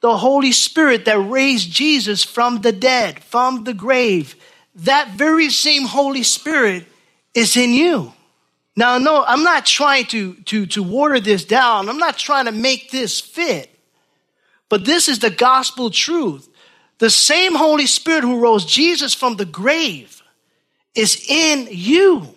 The 0.00 0.16
Holy 0.16 0.52
Spirit 0.52 1.04
that 1.04 1.18
raised 1.18 1.70
Jesus 1.70 2.24
from 2.24 2.62
the 2.62 2.72
dead, 2.72 3.22
from 3.22 3.62
the 3.62 3.74
grave, 3.74 4.34
that 4.76 5.10
very 5.10 5.50
same 5.50 5.84
Holy 5.84 6.22
Spirit 6.22 6.84
is 7.34 7.56
in 7.56 7.72
you. 7.72 8.12
Now, 8.76 8.98
no, 8.98 9.24
I'm 9.24 9.42
not 9.42 9.64
trying 9.64 10.04
to, 10.06 10.34
to, 10.34 10.66
to 10.66 10.82
water 10.82 11.18
this 11.18 11.44
down. 11.44 11.88
I'm 11.88 11.98
not 11.98 12.18
trying 12.18 12.44
to 12.44 12.52
make 12.52 12.90
this 12.90 13.20
fit. 13.20 13.70
But 14.68 14.84
this 14.84 15.08
is 15.08 15.20
the 15.20 15.30
gospel 15.30 15.90
truth. 15.90 16.48
The 16.98 17.10
same 17.10 17.54
Holy 17.54 17.86
Spirit 17.86 18.24
who 18.24 18.40
rose 18.40 18.64
Jesus 18.64 19.14
from 19.14 19.36
the 19.36 19.44
grave 19.44 20.22
is 20.94 21.24
in 21.28 21.68
you. 21.70 22.28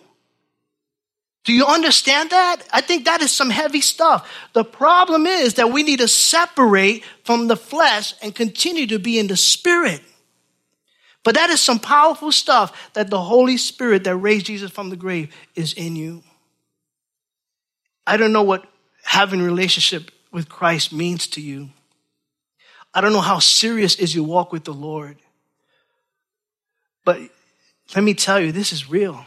Do 1.46 1.54
you 1.54 1.66
understand 1.66 2.30
that? 2.30 2.58
I 2.72 2.82
think 2.82 3.06
that 3.06 3.22
is 3.22 3.32
some 3.32 3.50
heavy 3.50 3.82
stuff. 3.82 4.30
The 4.54 4.66
problem 4.66 5.26
is 5.26 5.56
that 5.56 5.72
we 5.72 5.84
need 5.84 6.00
to 6.00 6.08
separate 6.08 7.04
from 7.24 7.48
the 7.48 7.56
flesh 7.56 8.14
and 8.22 8.36
continue 8.36 8.88
to 8.88 9.00
be 9.00 9.18
in 9.18 9.28
the 9.28 9.38
spirit. 9.38 10.02
But 11.30 11.36
that 11.36 11.52
is 11.52 11.62
some 11.62 11.78
powerful 11.78 12.32
stuff 12.32 12.90
that 12.94 13.12
the 13.12 13.22
Holy 13.22 13.58
Spirit 13.58 14.04
that 14.06 14.16
raised 14.16 14.48
Jesus 14.48 14.72
from 14.72 14.90
the 14.90 14.96
grave 14.96 15.32
is 15.54 15.74
in 15.74 15.96
you. 15.96 16.24
I 18.08 18.18
don't 18.18 18.34
know 18.34 18.42
what 18.42 18.66
having 19.04 19.40
relationship 19.40 20.10
with 20.32 20.50
Christ 20.50 20.92
means 20.92 21.28
to 21.28 21.40
you. 21.40 21.70
I 22.96 23.02
don't 23.02 23.14
know 23.14 23.22
how 23.22 23.38
serious 23.38 23.94
is 24.00 24.16
your 24.16 24.26
walk 24.26 24.52
with 24.52 24.64
the 24.64 24.74
Lord. 24.74 25.18
But 27.06 27.20
let 27.94 28.04
me 28.04 28.16
tell 28.16 28.40
you, 28.40 28.52
this 28.52 28.74
is 28.74 28.90
real. 28.90 29.24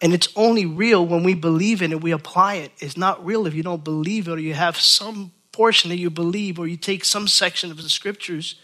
And 0.00 0.12
it's 0.12 0.30
only 0.34 0.66
real 0.66 1.06
when 1.06 1.22
we 1.22 1.34
believe 1.34 1.80
in 1.80 1.92
it, 1.92 2.00
we 2.00 2.10
apply 2.10 2.54
it. 2.54 2.72
It's 2.80 2.96
not 2.96 3.24
real 3.24 3.46
if 3.46 3.54
you 3.54 3.62
don't 3.62 3.84
believe 3.84 4.26
it 4.26 4.32
or 4.32 4.40
you 4.40 4.54
have 4.54 4.76
some 4.76 5.30
portion 5.52 5.90
that 5.90 5.98
you 5.98 6.10
believe 6.10 6.58
or 6.58 6.66
you 6.66 6.76
take 6.76 7.04
some 7.04 7.28
section 7.28 7.70
of 7.70 7.76
the 7.76 7.88
scriptures. 7.88 8.56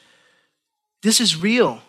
This 1.02 1.20
is 1.20 1.40
real. 1.40 1.80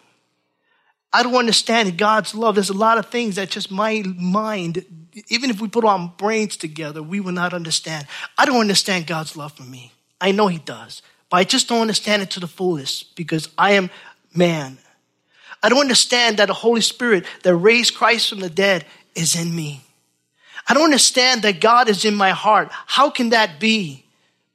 I 1.12 1.24
don't 1.24 1.36
understand 1.36 1.98
God's 1.98 2.36
love. 2.36 2.56
There's 2.56 2.69
a 2.69 2.74
lot 2.74 2.98
of 2.98 3.08
things 3.08 3.36
that 3.36 3.50
just 3.50 3.72
my 3.72 4.04
mind, 4.17 4.86
even 5.28 5.50
if 5.50 5.60
we 5.60 5.67
put 5.67 5.84
our 5.84 6.13
brains 6.17 6.56
together, 6.56 7.02
we 7.02 7.19
will 7.19 7.32
not 7.32 7.54
understand. 7.54 8.06
I 8.38 8.45
don't 8.45 8.62
understand 8.62 9.08
God's 9.08 9.36
love 9.36 9.54
for 9.54 9.63
me. 9.63 9.91
I 10.22 10.32
know 10.32 10.48
He 10.48 10.60
does, 10.60 11.02
but 11.30 11.38
I 11.38 11.43
just 11.43 11.67
don't 11.67 11.82
understand 11.82 12.22
it 12.22 12.30
to 12.32 12.39
the 12.39 12.48
fullest 12.48 13.15
because 13.15 13.50
I 13.58 13.72
am 13.72 13.89
man. 14.36 14.78
I 15.63 15.69
don't 15.69 15.82
understand 15.82 16.38
that 16.38 16.48
the 16.48 16.54
Holy 16.54 16.82
Spirit 16.82 17.26
that 17.43 17.56
raised 17.56 17.95
Christ 17.95 18.30
from 18.30 18.39
the 18.39 18.50
dead 18.50 18.86
is 19.15 19.36
in 19.36 19.56
me. 19.56 19.82
I 20.67 20.74
don't 20.76 20.84
understand 20.84 21.41
that 21.41 21.60
God 21.60 21.89
is 21.89 22.06
in 22.06 22.15
my 22.15 22.30
heart. 22.30 22.69
How 22.72 23.10
can 23.10 23.30
that 23.30 23.60
be? 23.60 24.06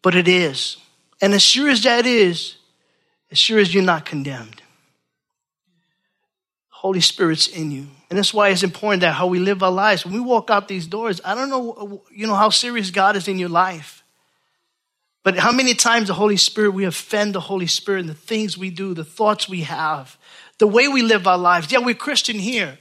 But 0.02 0.14
it 0.14 0.28
is. 0.28 0.76
And 1.20 1.34
as 1.34 1.42
sure 1.42 1.68
as 1.68 1.82
that 1.82 2.06
is, 2.06 2.56
as 3.34 3.38
sure 3.38 3.58
as 3.58 3.74
you're 3.74 3.82
not 3.82 4.04
condemned. 4.04 4.62
Holy 6.68 7.00
Spirit's 7.00 7.48
in 7.48 7.72
you. 7.72 7.88
And 8.08 8.16
that's 8.16 8.32
why 8.32 8.50
it's 8.50 8.62
important 8.62 9.00
that 9.00 9.14
how 9.14 9.26
we 9.26 9.40
live 9.40 9.60
our 9.60 9.72
lives. 9.72 10.04
When 10.04 10.14
we 10.14 10.20
walk 10.20 10.50
out 10.50 10.68
these 10.68 10.86
doors, 10.86 11.20
I 11.24 11.34
don't 11.34 11.50
know, 11.50 12.04
you 12.12 12.28
know, 12.28 12.36
how 12.36 12.50
serious 12.50 12.92
God 12.92 13.16
is 13.16 13.26
in 13.26 13.40
your 13.40 13.48
life. 13.48 14.04
But 15.24 15.36
how 15.36 15.50
many 15.50 15.74
times 15.74 16.06
the 16.06 16.14
Holy 16.14 16.36
Spirit, 16.36 16.74
we 16.74 16.84
offend 16.84 17.34
the 17.34 17.40
Holy 17.40 17.66
Spirit 17.66 18.02
in 18.02 18.06
the 18.06 18.14
things 18.14 18.56
we 18.56 18.70
do, 18.70 18.94
the 18.94 19.04
thoughts 19.04 19.48
we 19.48 19.62
have, 19.62 20.16
the 20.58 20.68
way 20.68 20.86
we 20.86 21.02
live 21.02 21.26
our 21.26 21.36
lives. 21.36 21.72
Yeah, 21.72 21.80
we're 21.80 21.96
Christian 21.96 22.38
here. 22.38 22.78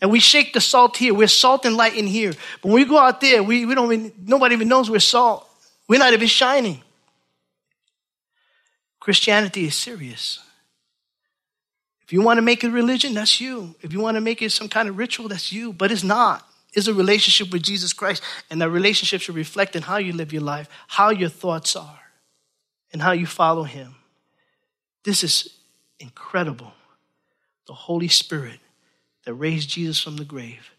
And 0.00 0.10
we 0.10 0.18
shake 0.18 0.54
the 0.54 0.62
salt 0.62 0.96
here. 0.96 1.12
We're 1.12 1.28
salt 1.28 1.66
and 1.66 1.76
light 1.76 1.94
in 1.94 2.06
here. 2.06 2.32
But 2.62 2.68
when 2.70 2.76
we 2.76 2.86
go 2.86 2.96
out 2.96 3.20
there, 3.20 3.42
we, 3.42 3.66
we 3.66 3.74
don't 3.74 3.92
even, 3.92 4.12
nobody 4.24 4.54
even 4.54 4.68
knows 4.68 4.88
we're 4.88 4.98
salt. 4.98 5.46
We're 5.88 5.98
not 5.98 6.14
even 6.14 6.26
shining. 6.26 6.80
Christianity 9.00 9.64
is 9.64 9.74
serious. 9.74 10.38
If 12.02 12.12
you 12.12 12.22
want 12.22 12.38
to 12.38 12.42
make 12.42 12.64
it 12.64 12.70
religion, 12.70 13.14
that's 13.14 13.40
you. 13.40 13.74
If 13.80 13.92
you 13.92 14.00
want 14.00 14.16
to 14.16 14.20
make 14.20 14.42
it 14.42 14.50
some 14.50 14.68
kind 14.68 14.88
of 14.88 14.98
ritual, 14.98 15.28
that's 15.28 15.52
you. 15.52 15.72
But 15.72 15.90
it's 15.90 16.04
not. 16.04 16.46
It's 16.74 16.86
a 16.86 16.94
relationship 16.94 17.52
with 17.52 17.62
Jesus 17.62 17.92
Christ. 17.92 18.22
And 18.50 18.60
that 18.60 18.70
relationship 18.70 19.20
should 19.20 19.34
reflect 19.34 19.74
in 19.74 19.82
how 19.82 19.96
you 19.96 20.12
live 20.12 20.32
your 20.32 20.42
life, 20.42 20.68
how 20.88 21.10
your 21.10 21.28
thoughts 21.28 21.76
are, 21.76 22.00
and 22.92 23.00
how 23.00 23.12
you 23.12 23.26
follow 23.26 23.62
Him. 23.62 23.94
This 25.04 25.24
is 25.24 25.56
incredible. 25.98 26.72
The 27.66 27.74
Holy 27.74 28.08
Spirit 28.08 28.58
that 29.24 29.34
raised 29.34 29.70
Jesus 29.70 30.00
from 30.00 30.16
the 30.16 30.24
grave 30.24 30.72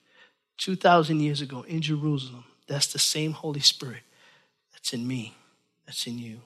2,000 0.58 1.22
years 1.22 1.42
ago 1.42 1.64
in 1.68 1.82
Jerusalem, 1.82 2.44
that's 2.68 2.92
the 2.92 3.00
same 3.00 3.32
Holy 3.32 3.62
Spirit 3.62 4.02
that's 4.74 4.94
in 4.94 5.08
me, 5.08 5.34
that's 5.86 6.06
in 6.06 6.20
you. 6.20 6.42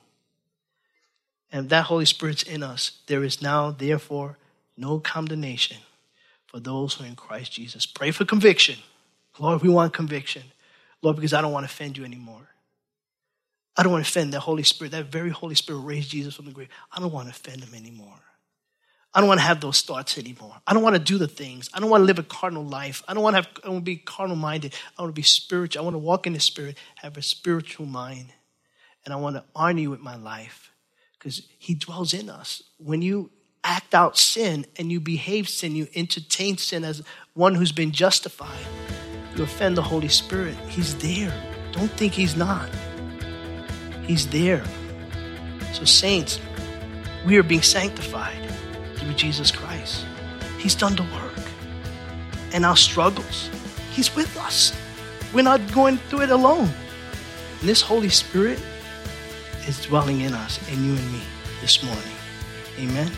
And 1.51 1.69
that 1.69 1.85
Holy 1.85 2.05
Spirit's 2.05 2.43
in 2.43 2.63
us, 2.63 2.99
there 3.07 3.23
is 3.23 3.41
now, 3.41 3.71
therefore, 3.71 4.37
no 4.77 4.99
condemnation 4.99 5.77
for 6.47 6.59
those 6.59 6.93
who 6.93 7.03
are 7.03 7.07
in 7.07 7.15
Christ 7.15 7.53
Jesus. 7.53 7.85
Pray 7.85 8.11
for 8.11 8.25
conviction. 8.25 8.79
Lord, 9.39 9.61
we 9.61 9.69
want 9.69 9.93
conviction. 9.93 10.43
Lord, 11.01 11.17
because 11.17 11.33
I 11.33 11.41
don't 11.41 11.51
want 11.51 11.65
to 11.65 11.71
offend 11.71 11.97
you 11.97 12.05
anymore. 12.05 12.49
I 13.77 13.83
don't 13.83 13.91
want 13.91 14.05
to 14.05 14.09
offend 14.09 14.33
that 14.33 14.39
Holy 14.41 14.63
Spirit. 14.63 14.91
That 14.91 15.05
very 15.05 15.29
Holy 15.29 15.55
Spirit 15.55 15.79
raised 15.79 16.09
Jesus 16.09 16.35
from 16.35 16.45
the 16.45 16.51
grave. 16.51 16.69
I 16.91 16.99
don't 16.99 17.11
want 17.11 17.27
to 17.27 17.31
offend 17.31 17.63
him 17.63 17.73
anymore. 17.73 18.19
I 19.13 19.19
don't 19.19 19.29
want 19.29 19.39
to 19.39 19.45
have 19.45 19.61
those 19.61 19.81
thoughts 19.81 20.17
anymore. 20.17 20.55
I 20.67 20.73
don't 20.73 20.83
want 20.83 20.95
to 20.95 21.01
do 21.01 21.17
the 21.17 21.27
things. 21.27 21.69
I 21.73 21.79
don't 21.79 21.89
want 21.89 22.01
to 22.01 22.05
live 22.05 22.19
a 22.19 22.23
carnal 22.23 22.65
life. 22.65 23.01
I 23.07 23.13
don't 23.13 23.23
want 23.23 23.35
to 23.35 23.43
have 23.43 23.49
I 23.63 23.69
want 23.69 23.81
to 23.81 23.85
be 23.85 23.95
carnal 23.95 24.35
minded. 24.35 24.73
I 24.97 25.01
want 25.01 25.15
to 25.15 25.19
be 25.19 25.23
spiritual. 25.23 25.81
I 25.81 25.83
want 25.85 25.93
to 25.93 25.99
walk 25.99 26.27
in 26.27 26.33
the 26.33 26.39
spirit, 26.39 26.77
have 26.95 27.15
a 27.15 27.21
spiritual 27.21 27.85
mind. 27.85 28.27
And 29.05 29.13
I 29.13 29.17
want 29.17 29.37
to 29.37 29.43
honor 29.55 29.79
you 29.79 29.89
with 29.89 30.01
my 30.01 30.15
life 30.15 30.71
because 31.25 31.41
he 31.57 31.73
dwells 31.73 32.13
in 32.13 32.29
us. 32.29 32.61
When 32.77 33.01
you 33.01 33.31
act 33.63 33.95
out 33.95 34.15
sin 34.15 34.63
and 34.77 34.91
you 34.91 34.99
behave 34.99 35.49
sin, 35.49 35.75
you 35.75 35.87
entertain 35.95 36.55
sin 36.55 36.83
as 36.83 37.01
one 37.33 37.55
who's 37.55 37.71
been 37.71 37.91
justified, 37.91 38.63
you 39.35 39.41
offend 39.41 39.75
the 39.75 39.81
Holy 39.81 40.07
Spirit. 40.07 40.55
He's 40.69 40.93
there. 40.99 41.33
Don't 41.71 41.89
think 41.89 42.13
he's 42.13 42.35
not. 42.35 42.69
He's 44.03 44.27
there. 44.27 44.63
So, 45.73 45.83
saints, 45.83 46.39
we 47.25 47.37
are 47.37 47.43
being 47.43 47.63
sanctified 47.63 48.47
through 48.97 49.13
Jesus 49.13 49.49
Christ. 49.49 50.05
He's 50.59 50.75
done 50.75 50.95
the 50.95 51.01
work. 51.01 51.33
And 52.53 52.63
our 52.67 52.77
struggles, 52.77 53.49
He's 53.93 54.15
with 54.15 54.37
us. 54.37 54.79
We're 55.33 55.41
not 55.41 55.59
going 55.73 55.97
through 55.97 56.21
it 56.21 56.29
alone. 56.29 56.69
And 57.61 57.67
this 57.67 57.81
Holy 57.81 58.09
Spirit 58.09 58.59
is 59.67 59.81
dwelling 59.85 60.21
in 60.21 60.33
us, 60.33 60.59
in 60.71 60.83
you 60.83 60.95
and 60.95 61.11
me, 61.11 61.21
this 61.61 61.83
morning. 61.83 62.03
Amen. 62.77 63.11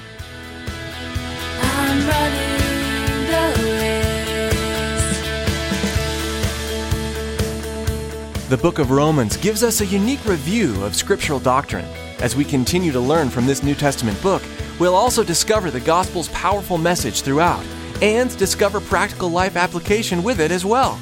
The 8.49 8.57
book 8.57 8.79
of 8.79 8.91
Romans 8.91 9.36
gives 9.38 9.63
us 9.63 9.81
a 9.81 9.86
unique 9.86 10.23
review 10.25 10.83
of 10.83 10.95
scriptural 10.95 11.39
doctrine. 11.39 11.86
As 12.19 12.36
we 12.36 12.45
continue 12.45 12.91
to 12.91 12.99
learn 12.99 13.29
from 13.29 13.45
this 13.45 13.62
New 13.62 13.75
Testament 13.75 14.21
book, 14.21 14.41
We'll 14.79 14.95
also 14.95 15.23
discover 15.23 15.71
the 15.71 15.79
gospel's 15.79 16.29
powerful 16.29 16.77
message 16.77 17.21
throughout 17.21 17.65
and 18.01 18.36
discover 18.38 18.79
practical 18.79 19.29
life 19.29 19.55
application 19.55 20.21
with 20.21 20.39
it 20.39 20.51
as 20.51 20.63
well. 20.63 20.99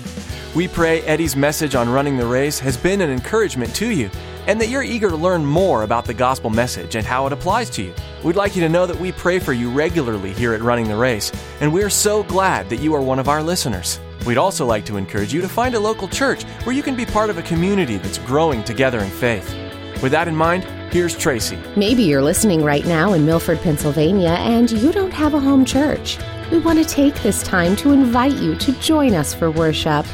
We 0.55 0.69
pray 0.69 1.01
Eddie's 1.01 1.35
message 1.35 1.75
on 1.75 1.89
running 1.89 2.15
the 2.15 2.25
race 2.25 2.57
has 2.59 2.77
been 2.77 3.01
an 3.01 3.09
encouragement 3.09 3.75
to 3.75 3.91
you 3.91 4.09
and 4.47 4.59
that 4.59 4.69
you're 4.69 4.83
eager 4.83 5.09
to 5.09 5.15
learn 5.15 5.45
more 5.45 5.83
about 5.83 6.05
the 6.05 6.13
gospel 6.13 6.49
message 6.49 6.95
and 6.95 7.05
how 7.05 7.25
it 7.27 7.33
applies 7.33 7.69
to 7.71 7.83
you. 7.83 7.93
We'd 8.23 8.35
like 8.35 8.55
you 8.55 8.61
to 8.61 8.69
know 8.69 8.85
that 8.85 8.99
we 8.99 9.11
pray 9.11 9.39
for 9.39 9.53
you 9.53 9.69
regularly 9.69 10.33
here 10.33 10.53
at 10.53 10.61
Running 10.61 10.87
the 10.87 10.95
Race, 10.95 11.31
and 11.61 11.73
we're 11.73 11.89
so 11.89 12.23
glad 12.23 12.69
that 12.69 12.79
you 12.79 12.93
are 12.93 13.01
one 13.01 13.19
of 13.19 13.29
our 13.29 13.43
listeners. 13.43 13.99
We'd 14.25 14.37
also 14.37 14.65
like 14.65 14.85
to 14.85 14.97
encourage 14.97 15.33
you 15.33 15.41
to 15.41 15.49
find 15.49 15.75
a 15.75 15.79
local 15.79 16.07
church 16.07 16.43
where 16.63 16.75
you 16.75 16.83
can 16.83 16.95
be 16.95 17.05
part 17.05 17.29
of 17.29 17.37
a 17.37 17.43
community 17.43 17.97
that's 17.97 18.17
growing 18.19 18.63
together 18.63 18.99
in 18.99 19.09
faith. 19.09 19.53
With 20.01 20.11
that 20.11 20.27
in 20.27 20.35
mind, 20.35 20.65
Here's 20.95 21.17
Tracy. 21.17 21.59
Maybe 21.75 22.03
you're 22.03 22.21
listening 22.21 22.63
right 22.63 22.85
now 22.85 23.11
in 23.11 23.25
Milford, 23.25 23.59
Pennsylvania, 23.59 24.29
and 24.29 24.71
you 24.71 24.93
don't 24.93 25.11
have 25.11 25.33
a 25.33 25.39
home 25.41 25.65
church. 25.65 26.17
We 26.51 26.59
want 26.59 26.79
to 26.79 26.85
take 26.85 27.15
this 27.15 27.43
time 27.43 27.75
to 27.77 27.91
invite 27.91 28.35
you 28.35 28.55
to 28.55 28.71
join 28.79 29.13
us 29.13 29.33
for 29.33 29.51
worship. 29.51 30.05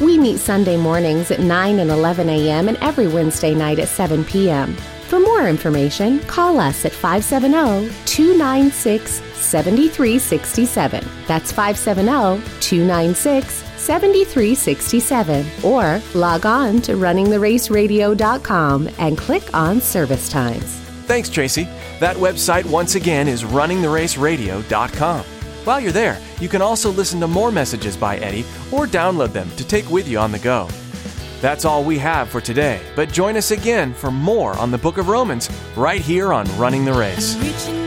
We 0.00 0.16
meet 0.16 0.38
Sunday 0.38 0.76
mornings 0.76 1.30
at 1.30 1.40
9 1.40 1.78
and 1.78 1.90
11 1.90 2.28
a.m. 2.30 2.68
and 2.68 2.78
every 2.78 3.06
Wednesday 3.06 3.54
night 3.54 3.78
at 3.78 3.88
7 3.88 4.24
p.m. 4.24 4.74
For 5.08 5.20
more 5.20 5.48
information, 5.48 6.20
call 6.20 6.58
us 6.58 6.84
at 6.84 6.92
570 6.92 7.92
296 8.06 9.22
7367. 9.34 11.04
That's 11.26 11.52
570 11.52 12.42
296 12.60 13.64
7367 13.76 15.46
or 15.64 16.00
log 16.14 16.46
on 16.46 16.80
to 16.82 16.92
runningtheraceradio.com 16.92 18.88
and 18.98 19.18
click 19.18 19.54
on 19.54 19.80
service 19.80 20.28
times. 20.28 20.76
Thanks, 21.06 21.28
Tracy. 21.28 21.64
That 21.98 22.16
website, 22.16 22.64
once 22.66 22.94
again, 22.94 23.26
is 23.26 23.42
runningtheraceradio.com. 23.42 25.39
While 25.64 25.80
you're 25.80 25.92
there, 25.92 26.18
you 26.40 26.48
can 26.48 26.62
also 26.62 26.90
listen 26.90 27.20
to 27.20 27.26
more 27.26 27.52
messages 27.52 27.96
by 27.96 28.16
Eddie 28.18 28.44
or 28.72 28.86
download 28.86 29.32
them 29.32 29.50
to 29.56 29.66
take 29.66 29.90
with 29.90 30.08
you 30.08 30.18
on 30.18 30.32
the 30.32 30.38
go. 30.38 30.68
That's 31.40 31.64
all 31.64 31.84
we 31.84 31.98
have 31.98 32.28
for 32.28 32.40
today, 32.40 32.80
but 32.96 33.12
join 33.12 33.36
us 33.36 33.50
again 33.50 33.94
for 33.94 34.10
more 34.10 34.56
on 34.58 34.70
the 34.70 34.78
book 34.78 34.98
of 34.98 35.08
Romans 35.08 35.50
right 35.76 36.00
here 36.00 36.32
on 36.32 36.46
Running 36.58 36.84
the 36.84 36.92
Race. 36.92 37.79